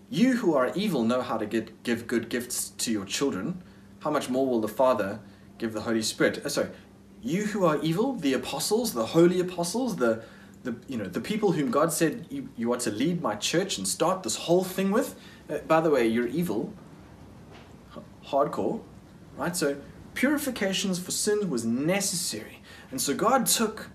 You 0.10 0.38
who 0.38 0.54
are 0.54 0.72
evil 0.76 1.04
know 1.04 1.22
how 1.22 1.38
to 1.38 1.46
get, 1.46 1.84
give 1.84 2.08
good 2.08 2.30
gifts 2.30 2.70
to 2.70 2.92
your 2.92 3.06
children. 3.06 3.64
How 4.00 4.12
much 4.12 4.30
more 4.30 4.46
will 4.46 4.62
the 4.62 4.68
Father 4.68 5.20
give 5.58 5.74
the 5.74 5.82
Holy 5.82 6.02
Spirit? 6.02 6.46
Uh, 6.46 6.50
sorry, 6.50 6.70
you 7.22 7.46
who 7.46 7.66
are 7.66 7.78
evil, 7.82 8.16
the 8.16 8.34
apostles, 8.34 8.94
the 8.94 9.06
holy 9.06 9.40
apostles, 9.40 9.96
the, 9.96 10.24
the, 10.64 10.76
you 10.88 10.98
know, 10.98 11.06
the 11.06 11.22
people 11.22 11.54
whom 11.54 11.72
God 11.72 11.94
said 11.94 12.28
you, 12.30 12.50
you 12.58 12.74
are 12.74 12.80
to 12.80 12.92
lead 12.92 13.22
my 13.22 13.36
church 13.36 13.78
and 13.78 13.88
start 13.88 14.24
this 14.24 14.36
whole 14.36 14.64
thing 14.64 14.92
with. 14.92 15.16
Uh, 15.50 15.60
by 15.60 15.80
the 15.80 15.90
way, 15.90 16.06
you're 16.06 16.28
evil. 16.28 16.74
Hardcore. 18.26 18.82
Right? 19.38 19.56
So 19.56 19.78
purifications 20.14 21.00
for 21.00 21.12
sin 21.12 21.50
was 21.50 21.66
necessary. 21.66 22.62
And 22.92 23.02
so 23.02 23.14
God 23.14 23.46
took 23.46 23.90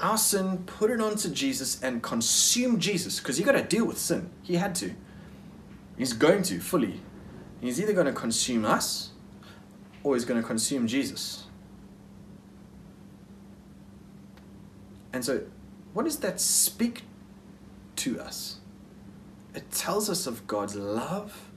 our 0.00 0.18
sin, 0.18 0.64
put 0.66 0.90
it 0.90 1.00
onto 1.00 1.30
Jesus, 1.30 1.82
and 1.82 2.02
consumed 2.02 2.80
Jesus 2.80 3.18
because 3.18 3.36
he 3.36 3.44
got 3.44 3.52
to 3.52 3.62
deal 3.62 3.84
with 3.84 3.98
sin. 3.98 4.30
He 4.42 4.56
had 4.56 4.74
to. 4.76 4.94
He's 5.96 6.12
going 6.12 6.42
to 6.44 6.60
fully. 6.60 7.00
He's 7.60 7.80
either 7.80 7.92
going 7.92 8.06
to 8.06 8.12
consume 8.12 8.64
us 8.64 9.10
or 10.02 10.14
he's 10.14 10.24
going 10.24 10.40
to 10.40 10.46
consume 10.46 10.86
Jesus. 10.86 11.44
And 15.12 15.24
so, 15.24 15.42
what 15.92 16.04
does 16.04 16.18
that 16.18 16.40
speak 16.40 17.02
to 17.96 18.20
us? 18.20 18.60
It 19.54 19.70
tells 19.70 20.08
us 20.08 20.26
of 20.26 20.46
God's 20.46 20.76
love 20.76 21.50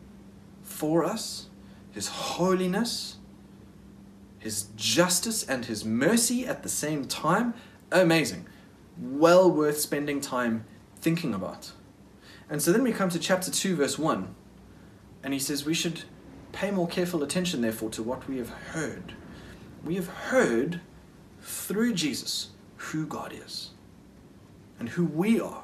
for 0.64 1.06
us, 1.06 1.48
His 1.94 2.10
holiness, 2.10 3.18
His 4.40 4.68
justice, 4.76 5.44
and 5.44 5.66
His 5.66 5.86
mercy 5.86 6.46
at 6.46 6.64
the 6.64 6.70
same 6.70 7.06
time. 7.06 7.54
Amazing. 7.92 8.48
Well 8.98 9.50
worth 9.50 9.80
spending 9.80 10.20
time 10.20 10.66
thinking 11.00 11.34
about. 11.34 11.72
And 12.50 12.62
so 12.62 12.72
then 12.72 12.84
we 12.84 12.92
come 12.92 13.10
to 13.10 13.20
chapter 13.20 13.50
2, 13.50 13.78
verse 13.78 13.98
1, 13.98 14.36
and 15.24 15.34
he 15.34 15.40
says, 15.40 15.66
We 15.66 15.74
should 15.74 16.04
pay 16.52 16.72
more 16.72 16.88
careful 16.88 17.24
attention, 17.24 17.62
therefore, 17.62 17.90
to 17.92 18.04
what 18.04 18.28
we 18.28 18.38
have 18.38 18.50
heard. 18.50 19.14
We 19.84 19.96
have 19.96 20.08
heard 20.08 20.82
through 21.42 21.94
Jesus 21.94 22.50
who 22.76 23.06
God 23.06 23.34
is 23.34 23.72
and 24.80 24.90
who 24.90 25.06
we 25.06 25.40
are, 25.40 25.64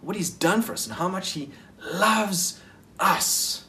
what 0.00 0.16
He's 0.16 0.30
done 0.30 0.62
for 0.62 0.72
us, 0.72 0.86
and 0.86 0.96
how 0.96 1.08
much 1.08 1.32
He 1.32 1.50
loves 1.92 2.60
us. 2.98 3.64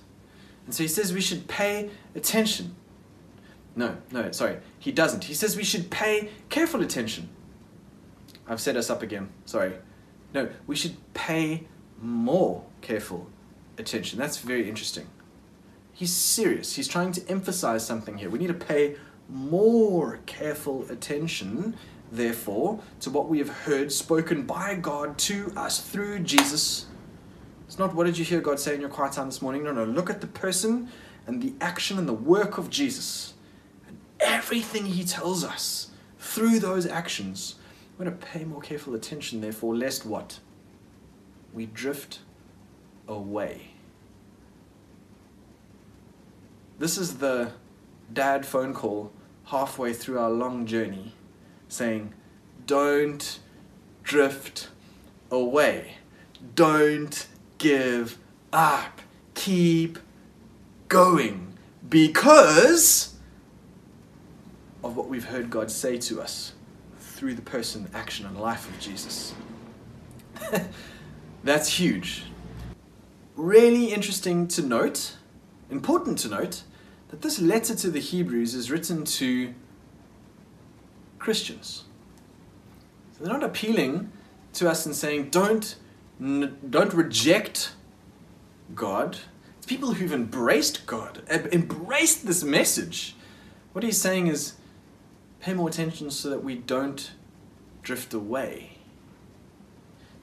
And 0.71 0.75
so 0.77 0.83
He 0.83 0.87
says 0.87 1.11
we 1.11 1.19
should 1.19 1.49
pay 1.49 1.89
attention. 2.15 2.77
No, 3.75 3.97
no, 4.09 4.31
sorry, 4.31 4.59
He 4.79 4.93
doesn't. 4.93 5.25
He 5.25 5.33
says 5.33 5.57
we 5.57 5.65
should 5.65 5.91
pay 5.91 6.29
careful 6.47 6.81
attention. 6.81 7.27
I've 8.47 8.61
set 8.61 8.77
us 8.77 8.89
up 8.89 9.01
again, 9.01 9.27
sorry. 9.43 9.73
No, 10.33 10.47
we 10.67 10.77
should 10.77 10.95
pay 11.13 11.67
more 12.01 12.63
careful 12.79 13.27
attention. 13.77 14.17
That's 14.17 14.37
very 14.37 14.69
interesting. 14.69 15.07
He's 15.91 16.13
serious. 16.13 16.77
He's 16.77 16.87
trying 16.87 17.11
to 17.11 17.29
emphasize 17.29 17.85
something 17.85 18.17
here. 18.17 18.29
We 18.29 18.39
need 18.39 18.47
to 18.47 18.53
pay 18.53 18.95
more 19.27 20.21
careful 20.25 20.89
attention 20.89 21.75
therefore, 22.13 22.79
to 23.01 23.09
what 23.09 23.27
we 23.27 23.39
have 23.39 23.49
heard 23.49 23.91
spoken 23.91 24.43
by 24.43 24.75
God 24.75 25.17
to 25.17 25.51
us 25.57 25.81
through 25.81 26.19
Jesus. 26.19 26.85
It's 27.71 27.79
not 27.79 27.95
what 27.95 28.05
did 28.05 28.17
you 28.17 28.25
hear 28.25 28.41
God 28.41 28.59
say 28.59 28.75
in 28.75 28.81
your 28.81 28.89
quiet 28.89 29.13
time 29.13 29.27
this 29.27 29.41
morning? 29.41 29.63
No, 29.63 29.71
no. 29.71 29.85
Look 29.85 30.09
at 30.09 30.19
the 30.19 30.27
person 30.27 30.89
and 31.25 31.41
the 31.41 31.53
action 31.61 31.97
and 31.97 32.05
the 32.05 32.11
work 32.11 32.57
of 32.57 32.69
Jesus. 32.69 33.33
And 33.87 33.97
everything 34.19 34.87
he 34.87 35.05
tells 35.05 35.45
us 35.45 35.91
through 36.19 36.59
those 36.59 36.85
actions. 36.85 37.55
We're 37.97 38.07
going 38.07 38.17
to 38.17 38.25
pay 38.25 38.43
more 38.43 38.59
careful 38.59 38.93
attention, 38.93 39.39
therefore, 39.39 39.73
lest 39.73 40.05
what? 40.05 40.41
We 41.53 41.65
drift 41.65 42.19
away. 43.07 43.69
This 46.77 46.97
is 46.97 47.19
the 47.19 47.53
dad 48.11 48.45
phone 48.45 48.73
call 48.73 49.13
halfway 49.45 49.93
through 49.93 50.19
our 50.19 50.29
long 50.29 50.65
journey 50.65 51.15
saying, 51.69 52.13
Don't 52.65 53.39
drift 54.03 54.67
away. 55.31 55.95
Don't 56.53 57.27
give 57.62 58.18
up. 58.51 59.01
Keep 59.36 60.00
going 60.88 61.53
because 61.88 63.15
of 64.84 64.98
what 64.98 65.08
we've 65.08 65.25
heard 65.25 65.50
God 65.50 65.70
say 65.70 65.98
to 66.00 66.22
us 66.22 66.53
through 67.00 67.36
the 67.36 67.41
person, 67.41 67.88
action, 67.94 68.25
and 68.25 68.39
life 68.39 68.68
of 68.68 68.80
Jesus. 68.80 69.34
That's 71.44 71.80
huge. 71.80 72.24
Really 73.36 73.94
interesting 73.94 74.48
to 74.50 74.63
note, 74.63 75.18
important 75.70 76.18
to 76.20 76.30
note, 76.30 76.63
that 77.10 77.22
this 77.22 77.39
letter 77.39 77.75
to 77.75 77.91
the 77.91 78.00
Hebrews 78.00 78.56
is 78.56 78.72
written 78.72 79.06
to 79.06 79.53
Christians. 81.20 81.84
So 83.13 83.24
they're 83.24 83.34
not 83.34 83.44
appealing 83.44 84.12
to 84.53 84.68
us 84.68 84.88
and 84.88 84.96
saying, 84.96 85.30
don't, 85.30 85.75
don't 86.21 86.93
reject 86.93 87.73
God. 88.75 89.17
It's 89.57 89.65
people 89.65 89.93
who've 89.93 90.13
embraced 90.13 90.85
God, 90.85 91.21
embraced 91.29 92.25
this 92.25 92.43
message. 92.43 93.15
What 93.73 93.83
he's 93.83 93.99
saying 93.99 94.27
is, 94.27 94.53
pay 95.39 95.53
more 95.53 95.69
attention 95.69 96.11
so 96.11 96.29
that 96.29 96.43
we 96.43 96.55
don't 96.55 97.11
drift 97.81 98.13
away. 98.13 98.77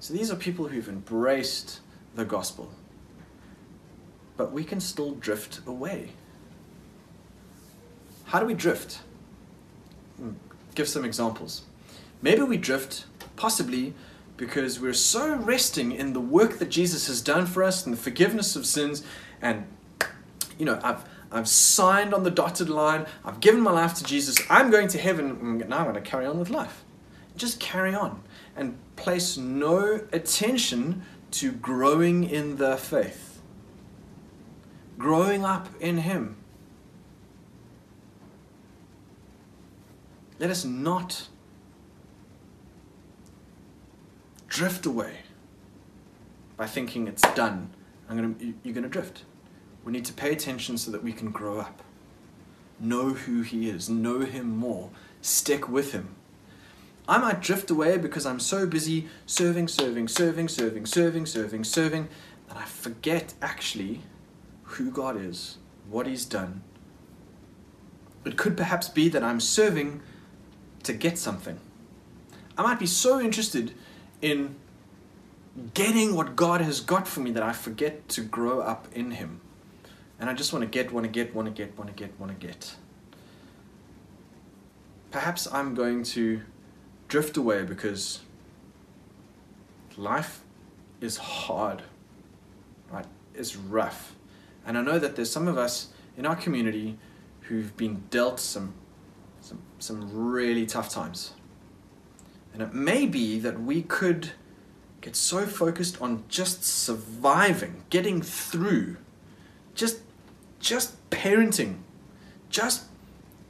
So 0.01 0.15
these 0.15 0.31
are 0.31 0.37
people 0.37 0.69
who've 0.69 0.89
embraced 0.89 1.81
the 2.15 2.25
gospel. 2.25 2.73
But 4.37 4.53
we 4.53 4.63
can 4.63 4.81
still 4.81 5.13
drift 5.13 5.61
away. 5.67 6.11
How 8.27 8.39
do 8.39 8.47
we 8.47 8.55
drift? 8.55 9.01
Hmm 10.17 10.33
give 10.79 10.89
some 10.89 11.05
examples. 11.05 11.63
Maybe 12.23 12.43
we 12.43 12.57
drift, 12.57 13.05
possibly 13.35 13.95
because 14.39 14.81
we're 14.81 14.95
so 14.95 15.37
resting 15.37 15.93
in 15.93 16.15
the 16.15 16.21
work 16.21 16.59
that 16.59 16.71
Jesus 16.71 17.09
has 17.09 17.21
done 17.21 17.45
for 17.45 17.63
us 17.63 17.85
and 17.85 17.93
the 17.93 18.01
forgiveness 18.01 18.57
of 18.57 18.65
sins 18.65 19.03
and 19.43 19.67
you 20.59 20.65
know, 20.65 20.81
I've 20.83 21.05
I've 21.31 21.49
signed 21.49 22.15
on 22.15 22.23
the 22.23 22.31
dotted 22.31 22.71
line. 22.71 23.07
I've 23.25 23.41
given 23.41 23.61
my 23.61 23.71
life 23.71 23.95
to 23.95 24.05
Jesus. 24.05 24.39
I'm 24.49 24.71
going 24.71 24.89
to 24.89 24.99
heaven. 24.99 25.59
Now 25.69 25.79
I'm 25.79 25.85
going 25.85 25.95
to 25.95 26.01
carry 26.01 26.25
on 26.25 26.39
with 26.39 26.49
life. 26.49 26.85
Just 27.37 27.61
carry 27.61 27.95
on 27.95 28.23
and 28.57 28.79
place 28.97 29.37
no 29.37 30.01
attention 30.13 31.03
to 31.33 31.53
growing 31.53 32.25
in 32.25 32.57
the 32.57 32.77
faith, 32.79 33.41
growing 34.97 35.45
up 35.45 35.69
in 35.81 35.99
Him. 35.99 36.37
Let 40.39 40.51
us 40.51 40.65
not 40.65 41.29
drift 44.59 44.87
away 44.87 45.19
by 46.57 46.67
thinking 46.67 47.07
it's 47.07 47.23
done. 47.35 47.71
Gonna, 48.09 48.35
you're 48.65 48.75
going 48.75 48.83
to 48.83 48.89
drift. 48.89 49.23
We 49.85 49.93
need 49.93 50.05
to 50.07 50.13
pay 50.13 50.33
attention 50.33 50.77
so 50.79 50.91
that 50.91 51.05
we 51.05 51.13
can 51.13 51.31
grow 51.31 51.61
up. 51.61 51.81
Know 52.81 53.11
who 53.11 53.43
He 53.43 53.69
is, 53.71 53.89
know 53.89 54.19
Him 54.19 54.57
more, 54.57 54.91
stick 55.23 55.69
with 55.69 55.93
Him. 55.93 56.17
I 57.09 57.19
might 57.19 57.41
drift 57.41 57.71
away 57.71 57.99
because 57.99 58.27
I'm 58.27 58.41
so 58.41 58.67
busy 58.67 59.07
serving, 59.27 59.69
serving, 59.69 60.09
serving, 60.09 60.49
serving, 60.49 60.87
serving, 60.87 61.27
serving, 61.27 61.63
serving, 61.63 62.09
that 62.49 62.57
I 62.57 62.65
forget 62.65 63.35
actually 63.41 64.01
who 64.65 64.91
God 64.91 65.17
is, 65.17 65.59
what 65.89 66.09
He's 66.09 66.25
done. 66.25 66.65
It 68.25 68.37
could 68.37 68.57
perhaps 68.57 68.89
be 68.89 69.09
that 69.11 69.23
I'm 69.23 69.39
serving 69.39 70.03
to 70.83 70.93
get 70.93 71.17
something. 71.17 71.61
I 72.57 72.63
might 72.63 72.81
be 72.81 72.87
so 72.87 73.21
interested 73.21 73.73
in 74.21 74.57
getting 75.75 76.15
what 76.15 76.37
God 76.37 76.61
has 76.61 76.81
got 76.81 77.09
for 77.09 77.21
me 77.21 77.31
that 77.33 77.43
I 77.43 77.53
forget 77.53 78.09
to 78.11 78.23
grow 78.23 78.61
up 78.61 78.89
in 78.93 79.13
Him. 79.13 79.41
And 80.21 80.29
I 80.29 80.35
just 80.35 80.53
want 80.53 80.63
to 80.63 80.69
get, 80.69 80.93
want 80.93 81.05
to 81.05 81.11
get, 81.11 81.35
want 81.35 81.47
to 81.47 81.53
get, 81.53 81.77
want 81.79 81.89
to 81.91 81.95
get, 81.95 82.19
want 82.19 82.39
to 82.39 82.47
get. 82.47 82.75
Perhaps 85.11 85.49
I'm 85.53 85.75
going 85.75 86.03
to 86.05 86.43
drift 87.09 87.37
away 87.37 87.63
because 87.65 88.21
life 89.97 90.43
is 91.01 91.17
hard, 91.17 91.83
right? 92.91 93.07
It's 93.35 93.57
rough. 93.57 94.15
And 94.67 94.77
I 94.77 94.83
know 94.83 94.99
that 94.99 95.17
there's 95.17 95.31
some 95.31 95.49
of 95.49 95.57
us 95.57 95.89
in 96.17 96.27
our 96.27 96.37
community 96.37 96.99
who've 97.43 97.75
been 97.77 98.03
dealt 98.11 98.39
some, 98.39 98.75
some, 99.41 99.63
some 99.79 100.11
really 100.13 100.67
tough 100.67 100.91
times. 100.91 101.33
And 102.53 102.63
it 102.63 102.75
may 102.75 103.07
be 103.07 103.39
that 103.39 103.61
we 103.61 103.83
could 103.83 104.33
get 105.01 105.15
so 105.15 105.47
focused 105.47 106.01
on 106.03 106.25
just 106.29 106.65
surviving, 106.65 107.85
getting 107.91 108.21
through, 108.23 108.97
just 109.75 110.01
just 110.61 110.97
parenting, 111.11 111.79
just 112.51 112.87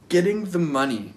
getting 0.09 0.45
the 0.45 0.59
money, 0.59 1.13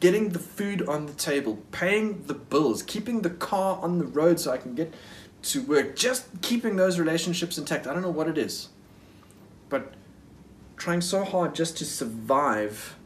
getting 0.00 0.30
the 0.30 0.38
food 0.38 0.88
on 0.88 1.06
the 1.06 1.12
table, 1.12 1.58
paying 1.72 2.24
the 2.26 2.34
bills, 2.34 2.82
keeping 2.82 3.22
the 3.22 3.30
car 3.30 3.78
on 3.82 3.98
the 3.98 4.04
road 4.04 4.38
so 4.38 4.52
I 4.52 4.56
can 4.56 4.74
get 4.74 4.94
to 5.42 5.62
work, 5.62 5.96
just 5.96 6.26
keeping 6.42 6.76
those 6.76 6.98
relationships 6.98 7.58
intact. 7.58 7.86
I 7.86 7.92
don't 7.92 8.02
know 8.02 8.10
what 8.10 8.28
it 8.28 8.38
is, 8.38 8.68
but 9.68 9.94
trying 10.76 11.00
so 11.00 11.24
hard 11.24 11.54
just 11.54 11.76
to 11.78 11.84
survive 11.84 12.96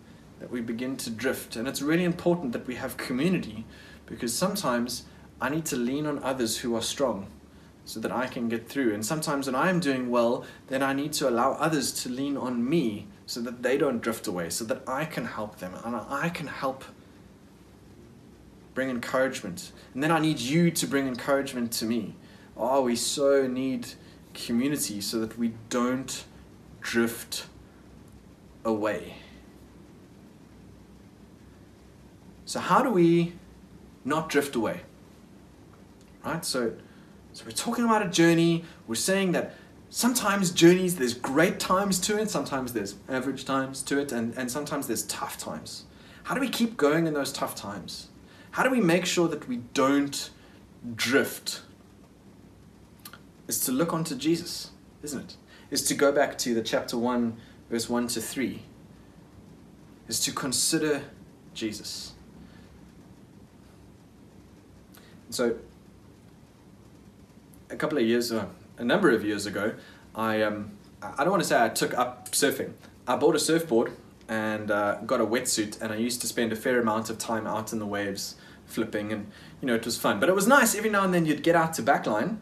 that 0.40 0.50
we 0.50 0.60
begin 0.60 0.96
to 0.98 1.10
drift. 1.10 1.56
And 1.56 1.66
it's 1.66 1.80
really 1.80 2.04
important 2.04 2.52
that 2.52 2.66
we 2.66 2.74
have 2.74 2.96
community 2.96 3.64
because 4.06 4.34
sometimes 4.34 5.04
I 5.40 5.50
need 5.50 5.66
to 5.66 5.76
lean 5.76 6.06
on 6.06 6.22
others 6.22 6.58
who 6.58 6.74
are 6.74 6.82
strong 6.82 7.26
so 7.84 8.00
that 8.00 8.10
I 8.10 8.26
can 8.26 8.48
get 8.48 8.68
through. 8.68 8.94
And 8.94 9.04
sometimes 9.04 9.46
when 9.46 9.54
I'm 9.54 9.80
doing 9.80 10.10
well, 10.10 10.44
then 10.68 10.82
I 10.82 10.92
need 10.92 11.12
to 11.14 11.28
allow 11.28 11.52
others 11.52 11.92
to 12.02 12.08
lean 12.08 12.36
on 12.36 12.68
me 12.68 13.06
so 13.26 13.40
that 13.42 13.62
they 13.62 13.76
don't 13.76 14.00
drift 14.00 14.26
away, 14.26 14.50
so 14.50 14.64
that 14.64 14.82
I 14.86 15.04
can 15.04 15.24
help 15.24 15.58
them 15.58 15.74
and 15.84 15.96
I 15.96 16.28
can 16.28 16.46
help 16.46 16.84
bring 18.74 18.90
encouragement. 18.90 19.72
And 19.94 20.02
then 20.02 20.10
I 20.10 20.18
need 20.20 20.38
you 20.38 20.70
to 20.70 20.86
bring 20.86 21.06
encouragement 21.06 21.72
to 21.72 21.84
me. 21.84 22.14
Oh, 22.56 22.82
we 22.82 22.96
so 22.96 23.46
need 23.46 23.88
community 24.34 25.00
so 25.00 25.18
that 25.20 25.38
we 25.38 25.54
don't 25.68 26.24
drift 26.80 27.46
away. 28.64 29.14
So, 32.44 32.60
how 32.60 32.82
do 32.82 32.90
we 32.90 33.32
not 34.06 34.28
drift 34.28 34.56
away? 34.56 34.80
Right? 36.24 36.44
So, 36.44 36.74
so 37.32 37.44
we're 37.44 37.50
talking 37.50 37.84
about 37.84 38.04
a 38.04 38.08
journey. 38.08 38.64
We're 38.86 38.94
saying 38.94 39.32
that 39.32 39.54
sometimes 39.90 40.50
journeys, 40.50 40.96
there's 40.96 41.14
great 41.14 41.60
times 41.60 41.98
to 42.00 42.18
it, 42.18 42.30
sometimes 42.30 42.72
there's 42.72 42.94
average 43.08 43.44
times 43.44 43.82
to 43.82 43.98
it, 43.98 44.12
and, 44.12 44.36
and 44.36 44.50
sometimes 44.50 44.86
there's 44.86 45.04
tough 45.04 45.38
times. 45.38 45.84
How 46.24 46.34
do 46.34 46.40
we 46.40 46.48
keep 46.48 46.76
going 46.76 47.06
in 47.06 47.14
those 47.14 47.32
tough 47.32 47.54
times? 47.54 48.08
How 48.52 48.62
do 48.62 48.70
we 48.70 48.80
make 48.80 49.06
sure 49.06 49.28
that 49.28 49.48
we 49.48 49.58
don't 49.74 50.30
drift? 50.94 51.62
Is 53.48 53.60
to 53.66 53.72
look 53.72 53.92
onto 53.92 54.16
Jesus, 54.16 54.70
isn't 55.02 55.20
it? 55.20 55.36
Is 55.70 55.82
to 55.82 55.94
go 55.94 56.10
back 56.10 56.38
to 56.38 56.54
the 56.54 56.62
chapter 56.62 56.96
1, 56.96 57.36
verse 57.70 57.88
1 57.88 58.08
to 58.08 58.20
3. 58.20 58.62
Is 60.08 60.20
to 60.20 60.32
consider 60.32 61.02
Jesus. 61.54 62.15
So 65.30 65.56
a 67.70 67.76
couple 67.76 67.98
of 67.98 68.04
years, 68.04 68.32
uh, 68.32 68.46
a 68.78 68.84
number 68.84 69.10
of 69.10 69.24
years 69.24 69.46
ago, 69.46 69.74
I 70.14 70.42
um, 70.42 70.72
I 71.02 71.24
don't 71.24 71.30
want 71.30 71.42
to 71.42 71.48
say 71.48 71.62
I 71.62 71.68
took 71.68 71.96
up 71.96 72.30
surfing. 72.32 72.72
I 73.06 73.16
bought 73.16 73.36
a 73.36 73.38
surfboard 73.38 73.92
and 74.28 74.70
uh, 74.70 74.96
got 75.06 75.20
a 75.20 75.26
wetsuit, 75.26 75.80
and 75.80 75.92
I 75.92 75.96
used 75.96 76.20
to 76.22 76.26
spend 76.26 76.52
a 76.52 76.56
fair 76.56 76.80
amount 76.80 77.10
of 77.10 77.18
time 77.18 77.46
out 77.46 77.72
in 77.72 77.78
the 77.78 77.86
waves, 77.86 78.36
flipping, 78.66 79.12
and 79.12 79.30
you 79.60 79.66
know 79.66 79.74
it 79.74 79.84
was 79.84 79.96
fun. 79.96 80.20
But 80.20 80.28
it 80.28 80.34
was 80.34 80.46
nice 80.46 80.74
every 80.74 80.90
now 80.90 81.04
and 81.04 81.12
then 81.12 81.26
you'd 81.26 81.42
get 81.42 81.54
out 81.54 81.74
to 81.74 81.82
backline, 81.82 82.38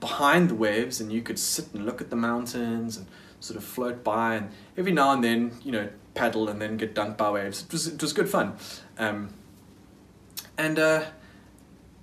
behind 0.00 0.50
the 0.50 0.54
waves, 0.54 1.00
and 1.00 1.12
you 1.12 1.22
could 1.22 1.38
sit 1.38 1.72
and 1.72 1.84
look 1.86 2.00
at 2.00 2.10
the 2.10 2.16
mountains 2.16 2.96
and 2.96 3.06
sort 3.40 3.56
of 3.56 3.64
float 3.64 4.04
by, 4.04 4.36
and 4.36 4.50
every 4.76 4.92
now 4.92 5.12
and 5.12 5.22
then 5.22 5.52
you 5.64 5.72
know 5.72 5.88
paddle 6.14 6.48
and 6.48 6.60
then 6.60 6.76
get 6.76 6.94
dunked 6.94 7.16
by 7.16 7.30
waves. 7.30 7.62
It 7.62 7.72
was 7.72 7.86
it 7.86 8.02
was 8.02 8.12
good 8.12 8.28
fun, 8.28 8.56
um, 8.98 9.30
and 10.56 10.78
uh, 10.78 11.04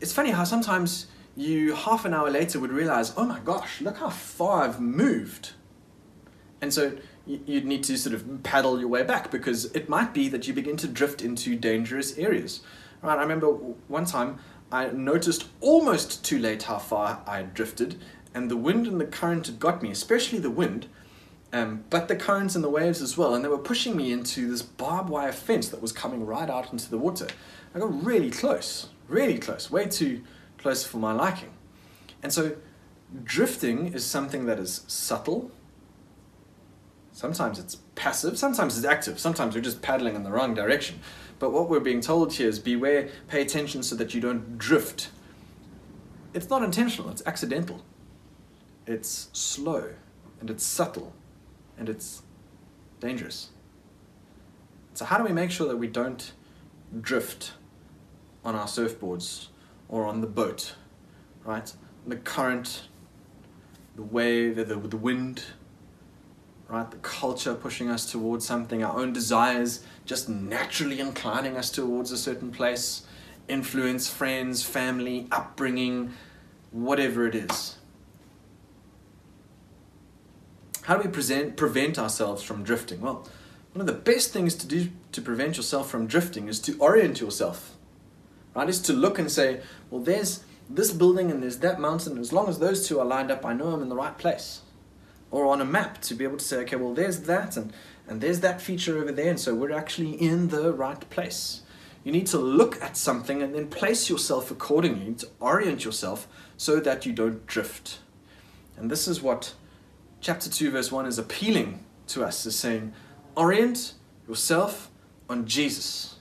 it's 0.02 0.12
funny 0.12 0.32
how 0.32 0.44
sometimes 0.44 1.08
you 1.36 1.76
half 1.76 2.04
an 2.04 2.14
hour 2.14 2.30
later 2.30 2.60
would 2.60 2.72
realize, 2.72 3.14
oh 3.16 3.26
my 3.26 3.40
gosh, 3.40 3.80
look 3.80 3.98
how 3.98 4.10
far 4.10 4.64
I've 4.64 4.82
moved. 4.82 5.52
And 6.60 6.74
so 6.74 6.98
you'd 7.26 7.66
need 7.66 7.84
to 7.86 7.98
sort 7.98 8.16
of 8.16 8.44
paddle 8.44 8.80
your 8.80 8.90
way 8.90 9.04
back 9.04 9.32
because 9.32 9.66
it 9.66 9.88
might 9.88 10.14
be 10.14 10.28
that 10.30 10.48
you 10.48 10.54
begin 10.54 10.76
to 10.78 10.88
drift 10.88 11.22
into 11.22 11.56
dangerous 11.56 12.18
areas. 12.18 12.62
Right, 13.02 13.18
I 13.18 13.22
remember 13.22 13.48
one 13.48 14.06
time 14.06 14.40
I 14.72 14.88
noticed 14.88 15.46
almost 15.60 16.24
too 16.24 16.38
late 16.38 16.64
how 16.64 16.78
far 16.78 17.24
I 17.26 17.38
had 17.38 17.54
drifted, 17.54 18.00
and 18.34 18.50
the 18.50 18.58
wind 18.58 18.88
and 18.88 19.02
the 19.02 19.06
current 19.06 19.48
had 19.48 19.60
got 19.60 19.82
me, 19.82 19.92
especially 19.92 20.40
the 20.40 20.52
wind, 20.52 20.88
um, 21.52 21.84
but 21.90 22.08
the 22.08 22.16
currents 22.16 22.56
and 22.56 22.64
the 22.64 22.70
waves 22.70 23.02
as 23.02 23.18
well, 23.18 23.34
and 23.34 23.44
they 23.44 23.50
were 23.50 23.58
pushing 23.58 23.98
me 23.98 24.12
into 24.12 24.50
this 24.50 24.62
barbed 24.62 25.10
wire 25.10 25.32
fence 25.32 25.68
that 25.70 25.82
was 25.82 25.92
coming 25.92 26.26
right 26.26 26.50
out 26.50 26.72
into 26.72 26.90
the 26.90 26.98
water. 26.98 27.28
I 27.74 27.80
got 27.80 28.06
really 28.06 28.30
close, 28.30 28.90
really 29.12 29.38
close, 29.38 29.69
way 29.69 29.86
too 29.86 30.24
close 30.58 30.86
for 30.86 30.97
my 30.97 31.12
liking. 31.12 31.52
And 32.24 32.32
so 32.32 32.56
drifting 33.24 33.93
is 33.93 34.06
something 34.06 34.45
that 34.45 34.60
is 34.60 34.84
subtle. 34.88 35.52
Sometimes 37.12 37.60
it's 37.60 37.76
passive, 37.95 38.38
sometimes 38.38 38.78
it's 38.78 38.86
active, 38.86 39.19
sometimes 39.19 39.54
we're 39.54 39.62
just 39.62 39.82
paddling 39.82 40.15
in 40.15 40.24
the 40.24 40.32
wrong 40.32 40.54
direction. 40.54 41.00
But 41.39 41.52
what 41.52 41.69
we're 41.69 41.80
being 41.80 42.02
told 42.02 42.34
here 42.34 42.47
is 42.47 42.60
beware, 42.60 43.10
pay 43.28 43.41
attention 43.41 43.84
so 43.84 43.95
that 43.95 44.13
you 44.13 44.21
don't 44.21 44.58
drift. 44.58 45.10
It's 46.34 46.50
not 46.50 46.63
intentional, 46.63 47.10
it's 47.10 47.24
accidental. 47.26 47.84
It's 48.88 49.30
slow 49.34 49.89
and 50.39 50.50
it's 50.50 50.63
subtle 50.63 51.13
and 51.78 51.89
it's 51.89 52.24
dangerous. 53.00 53.50
So, 54.93 55.06
how 55.06 55.17
do 55.17 55.24
we 55.24 55.32
make 55.32 55.52
sure 55.52 55.67
that 55.67 55.78
we 55.78 55.88
don't 55.88 56.32
drift 57.00 57.54
on 58.44 58.56
our 58.56 58.68
surfboards 58.68 59.48
or 59.90 60.06
on 60.06 60.22
the 60.22 60.28
boat, 60.28 60.74
right? 61.44 61.72
The 62.08 62.16
current, 62.16 62.84
the 63.96 64.02
wave, 64.02 64.56
the, 64.56 64.64
the 64.64 64.98
wind, 64.98 65.44
right? 66.70 66.90
The 66.90 66.98
culture 66.98 67.54
pushing 67.54 67.90
us 67.90 68.10
towards 68.12 68.46
something, 68.46 68.84
our 68.84 68.98
own 68.98 69.14
desires 69.14 69.84
just 70.06 70.30
naturally 70.30 71.00
inclining 71.00 71.58
us 71.58 71.70
towards 71.70 72.12
a 72.12 72.18
certain 72.18 72.52
place, 72.52 73.04
influence, 73.48 74.10
friends, 74.10 74.64
family, 74.64 75.28
upbringing, 75.32 76.14
whatever 76.72 77.28
it 77.28 77.36
is. 77.36 77.78
How 80.84 80.98
do 80.98 81.04
we 81.04 81.14
present, 81.14 81.58
prevent 81.58 82.00
ourselves 82.00 82.42
from 82.42 82.64
drifting? 82.64 83.02
Well, 83.02 83.28
one 83.74 83.82
of 83.82 83.88
the 83.88 83.94
best 83.94 84.34
things 84.34 84.56
to 84.56 84.68
do 84.68 84.90
to 85.12 85.22
prevent 85.22 85.58
yourself 85.58 85.90
from 85.90 86.08
drifting 86.08 86.48
is 86.48 86.60
to 86.62 86.76
orient 86.80 87.22
yourself 87.22 87.78
right? 88.54 88.70
Is 88.70 88.80
to 88.82 88.94
look 88.94 89.20
and 89.20 89.32
say, 89.32 89.62
well, 89.90 90.02
there's 90.02 90.44
this 90.70 90.92
building 90.92 91.32
and 91.32 91.42
there's 91.42 91.60
that 91.60 91.80
mountain. 91.80 92.18
As 92.18 92.32
long 92.32 92.48
as 92.48 92.60
those 92.60 92.88
two 92.88 93.00
are 93.00 93.06
lined 93.06 93.32
up, 93.32 93.46
I 93.46 93.54
know 93.54 93.68
I'm 93.68 93.82
in 93.82 93.90
the 93.90 93.96
right 93.96 94.18
place. 94.18 94.62
Or 95.30 95.46
on 95.46 95.62
a 95.62 95.66
map 95.66 96.02
to 96.02 96.14
be 96.14 96.24
able 96.24 96.38
to 96.38 96.44
say, 96.44 96.58
okay, 96.58 96.76
well, 96.76 96.94
there's 96.94 97.22
that 97.22 97.56
and, 97.58 97.74
and 98.08 98.22
there's 98.22 98.42
that 98.42 98.62
feature 98.62 98.98
over 98.98 99.12
there, 99.12 99.30
and 99.30 99.40
so 99.40 99.56
we're 99.56 99.72
actually 99.72 100.12
in 100.22 100.50
the 100.50 100.74
right 100.74 101.10
place. 101.10 101.62
You 102.04 102.12
need 102.12 102.28
to 102.28 102.38
look 102.38 102.82
at 102.82 102.98
something 102.98 103.42
and 103.42 103.54
then 103.54 103.68
place 103.68 104.10
yourself 104.10 104.52
accordingly 104.52 105.14
to 105.16 105.28
orient 105.40 105.86
yourself 105.86 106.28
so 106.58 106.80
that 106.80 107.06
you 107.06 107.14
don't 107.14 107.46
drift. 107.46 108.00
And 108.76 108.90
this 108.90 109.08
is 109.08 109.22
what 109.22 109.54
chapter 110.20 110.50
2, 110.50 110.72
verse 110.72 110.92
1 110.92 111.06
is 111.06 111.20
appealing 111.20 111.86
to 112.08 112.26
us, 112.26 112.46
is 112.46 112.58
saying, 112.58 112.94
orient 113.36 113.94
yourself 114.28 114.90
on 115.30 115.46
Jesus. 115.46 116.16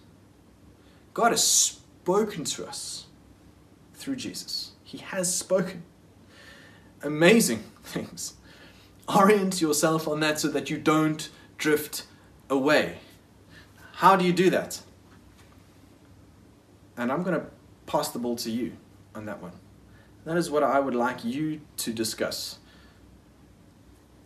God 1.14 1.33
is 1.33 1.80
spoken 2.03 2.45
to 2.45 2.67
us 2.67 3.07
through 3.93 4.17
Jesus. 4.17 4.73
He 4.83 4.99
has 4.99 5.33
spoken 5.33 5.83
amazing 7.03 7.63
things. 7.85 8.35
Orient 9.15 9.61
yourself 9.61 10.09
on 10.09 10.21
that 10.21 10.41
so 10.41 10.49
that 10.49 10.71
you 10.71 10.79
don't 10.79 11.29
drift 11.59 12.05
away. 12.49 12.99
How 13.95 14.17
do 14.17 14.25
you 14.25 14.33
do 14.33 14.49
that? 14.51 14.81
And 16.97 17.13
I'm 17.13 17.23
going 17.23 17.39
to 17.39 17.47
pass 17.87 18.09
the 18.09 18.19
ball 18.19 18.37
to 18.37 18.51
you 18.51 18.73
on 19.15 19.27
that 19.27 19.43
one. 19.43 19.53
That 20.25 20.37
is 20.37 20.51
what 20.51 20.63
I 20.63 20.81
would 20.81 20.95
like 20.95 21.25
you 21.25 21.61
to 21.79 21.93
discuss 21.93 22.59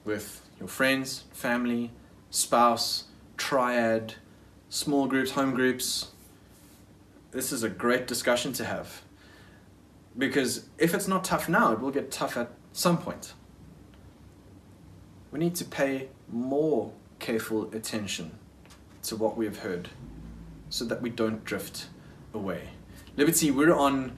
with 0.05 0.49
your 0.61 0.69
friends, 0.69 1.25
family, 1.33 1.91
spouse, 2.31 3.05
triad, 3.37 4.15
small 4.69 5.07
groups, 5.07 5.33
home 5.33 5.55
groups. 5.55 6.14
This 7.35 7.51
is 7.51 7.65
a 7.65 7.69
great 7.69 8.07
discussion 8.07 8.53
to 8.55 8.65
have. 8.65 9.03
Because 10.17 10.69
if 10.79 10.95
it's 10.95 11.09
not 11.09 11.25
tough 11.25 11.49
now, 11.49 11.73
it 11.73 11.81
will 11.81 11.91
get 11.91 12.13
tough 12.13 12.37
at 12.37 12.53
some 12.73 12.97
point. 12.97 13.35
We 15.33 15.41
need 15.41 15.57
to 15.57 15.65
pay 15.65 16.11
more 16.31 16.93
careful 17.19 17.75
attention 17.75 18.39
to 19.03 19.17
what 19.17 19.37
we 19.37 19.47
have 19.47 19.59
heard 19.59 19.89
so 20.71 20.85
that 20.85 21.03
we 21.03 21.11
don't 21.11 21.45
drift 21.45 21.89
away. 22.33 22.69
Liberty, 23.17 23.51
we're 23.51 23.75
on 23.75 24.17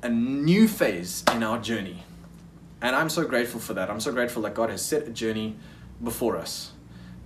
a 0.00 0.08
new 0.08 0.68
phase 0.68 1.24
in 1.32 1.42
our 1.42 1.58
journey. 1.58 2.04
And 2.80 2.94
I'm 2.94 3.08
so 3.08 3.24
grateful 3.24 3.58
for 3.58 3.74
that. 3.74 3.90
I'm 3.90 3.98
so 3.98 4.12
grateful 4.12 4.42
that 4.42 4.54
God 4.54 4.70
has 4.70 4.84
set 4.84 5.08
a 5.08 5.10
journey 5.10 5.56
before 6.02 6.36
us. 6.36 6.70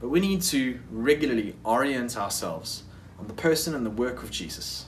But 0.01 0.09
we 0.09 0.21
need 0.21 0.41
to 0.43 0.81
regularly 0.91 1.57
orient 1.63 2.17
ourselves 2.17 2.85
on 3.19 3.27
the 3.27 3.35
person 3.35 3.75
and 3.75 3.85
the 3.85 3.91
work 3.91 4.23
of 4.23 4.31
Jesus. 4.31 4.87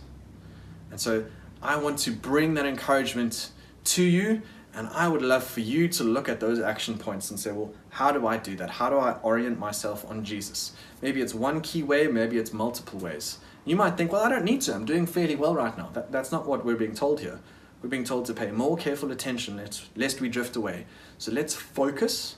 And 0.90 1.00
so 1.00 1.24
I 1.62 1.76
want 1.76 1.98
to 2.00 2.10
bring 2.10 2.54
that 2.54 2.66
encouragement 2.66 3.50
to 3.84 4.02
you. 4.02 4.42
And 4.72 4.88
I 4.88 5.08
would 5.08 5.22
love 5.22 5.42
for 5.42 5.60
you 5.60 5.88
to 5.88 6.04
look 6.04 6.28
at 6.28 6.38
those 6.38 6.60
action 6.60 6.96
points 6.96 7.30
and 7.30 7.40
say, 7.40 7.50
well, 7.50 7.72
how 7.88 8.12
do 8.12 8.28
I 8.28 8.36
do 8.36 8.54
that? 8.56 8.70
How 8.70 8.88
do 8.88 8.98
I 8.98 9.14
orient 9.22 9.58
myself 9.58 10.08
on 10.08 10.24
Jesus? 10.24 10.72
Maybe 11.02 11.20
it's 11.20 11.34
one 11.34 11.60
key 11.60 11.82
way, 11.82 12.06
maybe 12.06 12.38
it's 12.38 12.52
multiple 12.52 13.00
ways. 13.00 13.38
You 13.64 13.74
might 13.74 13.96
think, 13.96 14.12
well, 14.12 14.22
I 14.22 14.28
don't 14.28 14.44
need 14.44 14.60
to. 14.62 14.74
I'm 14.74 14.84
doing 14.84 15.06
fairly 15.06 15.34
well 15.34 15.54
right 15.56 15.76
now. 15.76 15.90
That, 15.92 16.12
that's 16.12 16.30
not 16.30 16.46
what 16.46 16.64
we're 16.64 16.76
being 16.76 16.94
told 16.94 17.20
here. 17.20 17.40
We're 17.82 17.88
being 17.88 18.04
told 18.04 18.26
to 18.26 18.34
pay 18.34 18.52
more 18.52 18.76
careful 18.76 19.10
attention 19.10 19.60
lest 19.96 20.20
we 20.20 20.28
drift 20.28 20.54
away. 20.54 20.86
So 21.18 21.32
let's 21.32 21.54
focus 21.54 22.36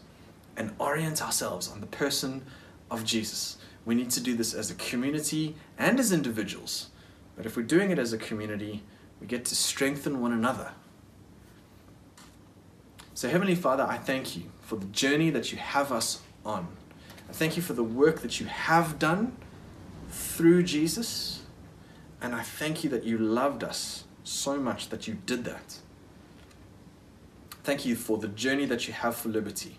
and 0.57 0.73
orient 0.79 1.21
ourselves 1.23 1.71
on 1.71 1.81
the 1.81 1.87
person 1.87 2.45
of 2.91 3.05
Jesus. 3.05 3.59
We 3.85 3.95
need 3.95 4.11
to 4.11 4.21
do 4.21 4.35
this 4.35 4.55
as 4.55 4.71
a 4.71 4.75
community 4.75 5.57
and 5.79 5.99
as 5.99 6.13
individuals. 6.13 6.91
But 7.37 7.47
if 7.47 7.57
we're 7.57 7.63
doing 7.65 7.91
it 7.91 7.99
as 7.99 8.13
a 8.13 8.19
community, 8.19 8.83
we 9.21 9.27
get 9.27 9.45
to 9.47 9.57
strengthen 9.57 10.21
one 10.21 10.33
another. 10.33 10.73
So, 13.15 13.29
Heavenly 13.29 13.55
Father, 13.55 13.85
I 13.85 13.99
thank 13.99 14.37
you 14.37 14.45
for 14.61 14.77
the 14.77 14.87
journey 14.87 15.31
that 15.31 15.53
you 15.53 15.59
have 15.59 15.93
us 15.93 16.21
on. 16.45 16.69
I 17.29 17.33
thank 17.33 17.57
you 17.57 17.63
for 17.63 17.73
the 17.73 17.85
work 17.85 18.21
that 18.21 18.41
you 18.41 18.47
have 18.47 18.99
done 18.99 19.37
through 20.11 20.65
Jesus. 20.65 21.43
And 22.21 22.35
I 22.35 22.43
thank 22.43 22.85
you 22.85 22.91
that 22.91 23.05
you 23.05 23.19
loved 23.19 23.65
us 23.65 24.05
so 24.25 24.59
much 24.59 24.89
that 24.91 25.09
you 25.09 25.19
did 25.27 25.45
that. 25.45 25.79
Thank 27.65 27.85
you 27.85 27.97
for 27.97 28.19
the 28.19 28.29
journey 28.29 28.67
that 28.67 28.87
you 28.87 28.93
have 28.93 29.17
for 29.17 29.29
liberty. 29.29 29.79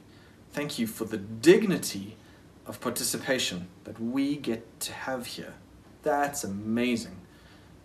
Thank 0.52 0.80
you 0.80 0.88
for 0.88 1.06
the 1.06 1.18
dignity 1.18 2.18
of 2.66 2.80
participation 2.80 3.68
that 3.84 4.00
we 4.00 4.36
get 4.36 4.80
to 4.82 4.94
have 4.94 5.26
here. 5.26 5.54
That's 6.02 6.44
amazing. 6.44 7.18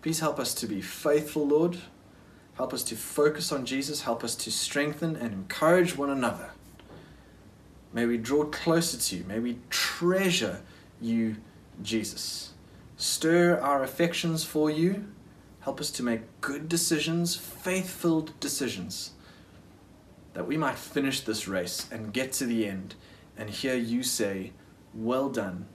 Please 0.01 0.19
help 0.19 0.39
us 0.39 0.53
to 0.55 0.67
be 0.67 0.81
faithful, 0.81 1.47
Lord. 1.47 1.77
Help 2.55 2.73
us 2.73 2.83
to 2.83 2.95
focus 2.95 3.51
on 3.51 3.65
Jesus. 3.65 4.01
Help 4.01 4.23
us 4.23 4.35
to 4.35 4.51
strengthen 4.51 5.15
and 5.15 5.33
encourage 5.33 5.97
one 5.97 6.09
another. 6.09 6.51
May 7.93 8.05
we 8.05 8.17
draw 8.17 8.45
closer 8.45 8.97
to 8.97 9.15
you. 9.17 9.23
May 9.25 9.39
we 9.39 9.59
treasure 9.69 10.61
you, 11.01 11.37
Jesus. 11.81 12.53
Stir 12.97 13.59
our 13.59 13.83
affections 13.83 14.43
for 14.43 14.69
you 14.69 15.05
Help 15.61 15.81
us 15.81 15.91
to 15.91 16.03
make 16.03 16.21
good 16.41 16.69
decisions, 16.69 17.35
faithful 17.35 18.27
decisions, 18.39 19.11
that 20.33 20.47
we 20.47 20.57
might 20.57 20.77
finish 20.77 21.21
this 21.21 21.47
race 21.47 21.87
and 21.91 22.13
get 22.13 22.31
to 22.33 22.45
the 22.45 22.65
end 22.65 22.95
and 23.37 23.49
hear 23.49 23.75
you 23.75 24.01
say, 24.01 24.51
Well 24.93 25.29
done, 25.29 25.67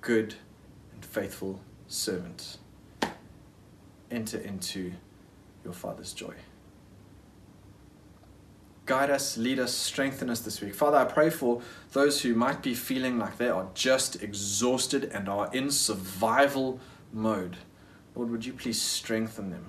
good 0.00 0.34
and 0.92 1.04
faithful 1.04 1.60
servant. 1.88 2.58
Enter 4.10 4.38
into 4.38 4.92
your 5.64 5.72
Father's 5.72 6.12
joy. 6.12 6.34
Guide 8.84 9.10
us, 9.10 9.36
lead 9.36 9.58
us, 9.58 9.72
strengthen 9.72 10.28
us 10.28 10.40
this 10.40 10.60
week. 10.60 10.74
Father, 10.74 10.98
I 10.98 11.04
pray 11.04 11.30
for 11.30 11.62
those 11.92 12.22
who 12.22 12.34
might 12.34 12.62
be 12.62 12.74
feeling 12.74 13.18
like 13.18 13.38
they 13.38 13.48
are 13.48 13.68
just 13.74 14.22
exhausted 14.22 15.04
and 15.04 15.28
are 15.28 15.48
in 15.52 15.70
survival 15.70 16.80
mode. 17.12 17.56
Lord, 18.14 18.30
would 18.30 18.44
you 18.44 18.52
please 18.52 18.80
strengthen 18.80 19.50
them? 19.50 19.66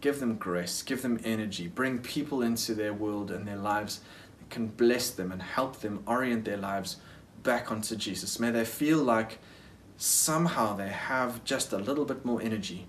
Give 0.00 0.20
them 0.20 0.36
grace, 0.36 0.82
give 0.82 1.02
them 1.02 1.20
energy, 1.24 1.68
bring 1.68 1.98
people 1.98 2.42
into 2.42 2.74
their 2.74 2.92
world 2.92 3.30
and 3.30 3.46
their 3.46 3.56
lives 3.56 4.00
that 4.38 4.50
can 4.50 4.68
bless 4.68 5.10
them 5.10 5.32
and 5.32 5.42
help 5.42 5.80
them 5.80 6.02
orient 6.06 6.44
their 6.44 6.56
lives 6.56 6.96
back 7.42 7.70
onto 7.70 7.96
Jesus. 7.96 8.38
May 8.38 8.50
they 8.50 8.64
feel 8.64 8.98
like 8.98 9.38
somehow 9.96 10.74
they 10.74 10.88
have 10.88 11.44
just 11.44 11.72
a 11.72 11.78
little 11.78 12.04
bit 12.04 12.24
more 12.24 12.40
energy 12.40 12.86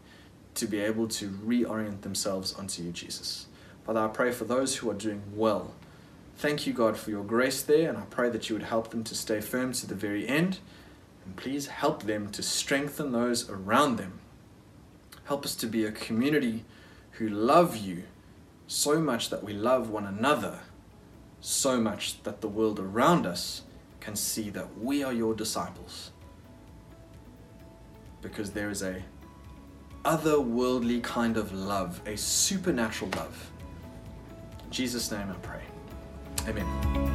to 0.55 0.65
be 0.65 0.79
able 0.79 1.07
to 1.07 1.29
reorient 1.29 2.01
themselves 2.01 2.53
onto 2.53 2.83
you, 2.83 2.91
Jesus. 2.91 3.47
Father, 3.85 4.01
I 4.01 4.07
pray 4.07 4.31
for 4.31 4.45
those 4.45 4.77
who 4.77 4.89
are 4.89 4.95
doing 4.95 5.23
well. 5.33 5.73
Thank 6.37 6.65
you, 6.65 6.73
God, 6.73 6.97
for 6.97 7.09
your 7.09 7.23
grace 7.23 7.61
there, 7.61 7.89
and 7.89 7.97
I 7.97 8.03
pray 8.09 8.29
that 8.29 8.49
you 8.49 8.55
would 8.55 8.63
help 8.65 8.89
them 8.89 9.03
to 9.05 9.15
stay 9.15 9.41
firm 9.41 9.73
to 9.73 9.87
the 9.87 9.95
very 9.95 10.27
end. 10.27 10.59
And 11.25 11.35
please 11.35 11.67
help 11.67 12.03
them 12.03 12.29
to 12.31 12.41
strengthen 12.41 13.11
those 13.11 13.49
around 13.49 13.97
them 13.97 14.21
Help 15.31 15.45
us 15.45 15.55
to 15.55 15.65
be 15.65 15.85
a 15.85 15.91
community 15.91 16.65
who 17.11 17.29
love 17.29 17.77
you 17.77 18.03
so 18.67 18.99
much 18.99 19.29
that 19.29 19.43
we 19.43 19.53
love 19.53 19.89
one 19.89 20.05
another, 20.05 20.59
so 21.39 21.79
much 21.79 22.21
that 22.23 22.41
the 22.41 22.49
world 22.49 22.79
around 22.79 23.25
us 23.25 23.61
can 24.01 24.15
see 24.15 24.49
that 24.49 24.77
we 24.77 25.03
are 25.03 25.13
your 25.13 25.33
disciples. 25.33 26.11
Because 28.21 28.51
there 28.51 28.69
is 28.69 28.81
a 28.81 29.01
otherworldly 30.03 31.01
kind 31.03 31.37
of 31.37 31.53
love, 31.53 32.01
a 32.05 32.17
supernatural 32.17 33.11
love. 33.15 33.51
In 34.65 34.71
Jesus' 34.71 35.11
name 35.11 35.29
I 35.29 35.35
pray. 35.35 35.61
Amen. 36.47 37.10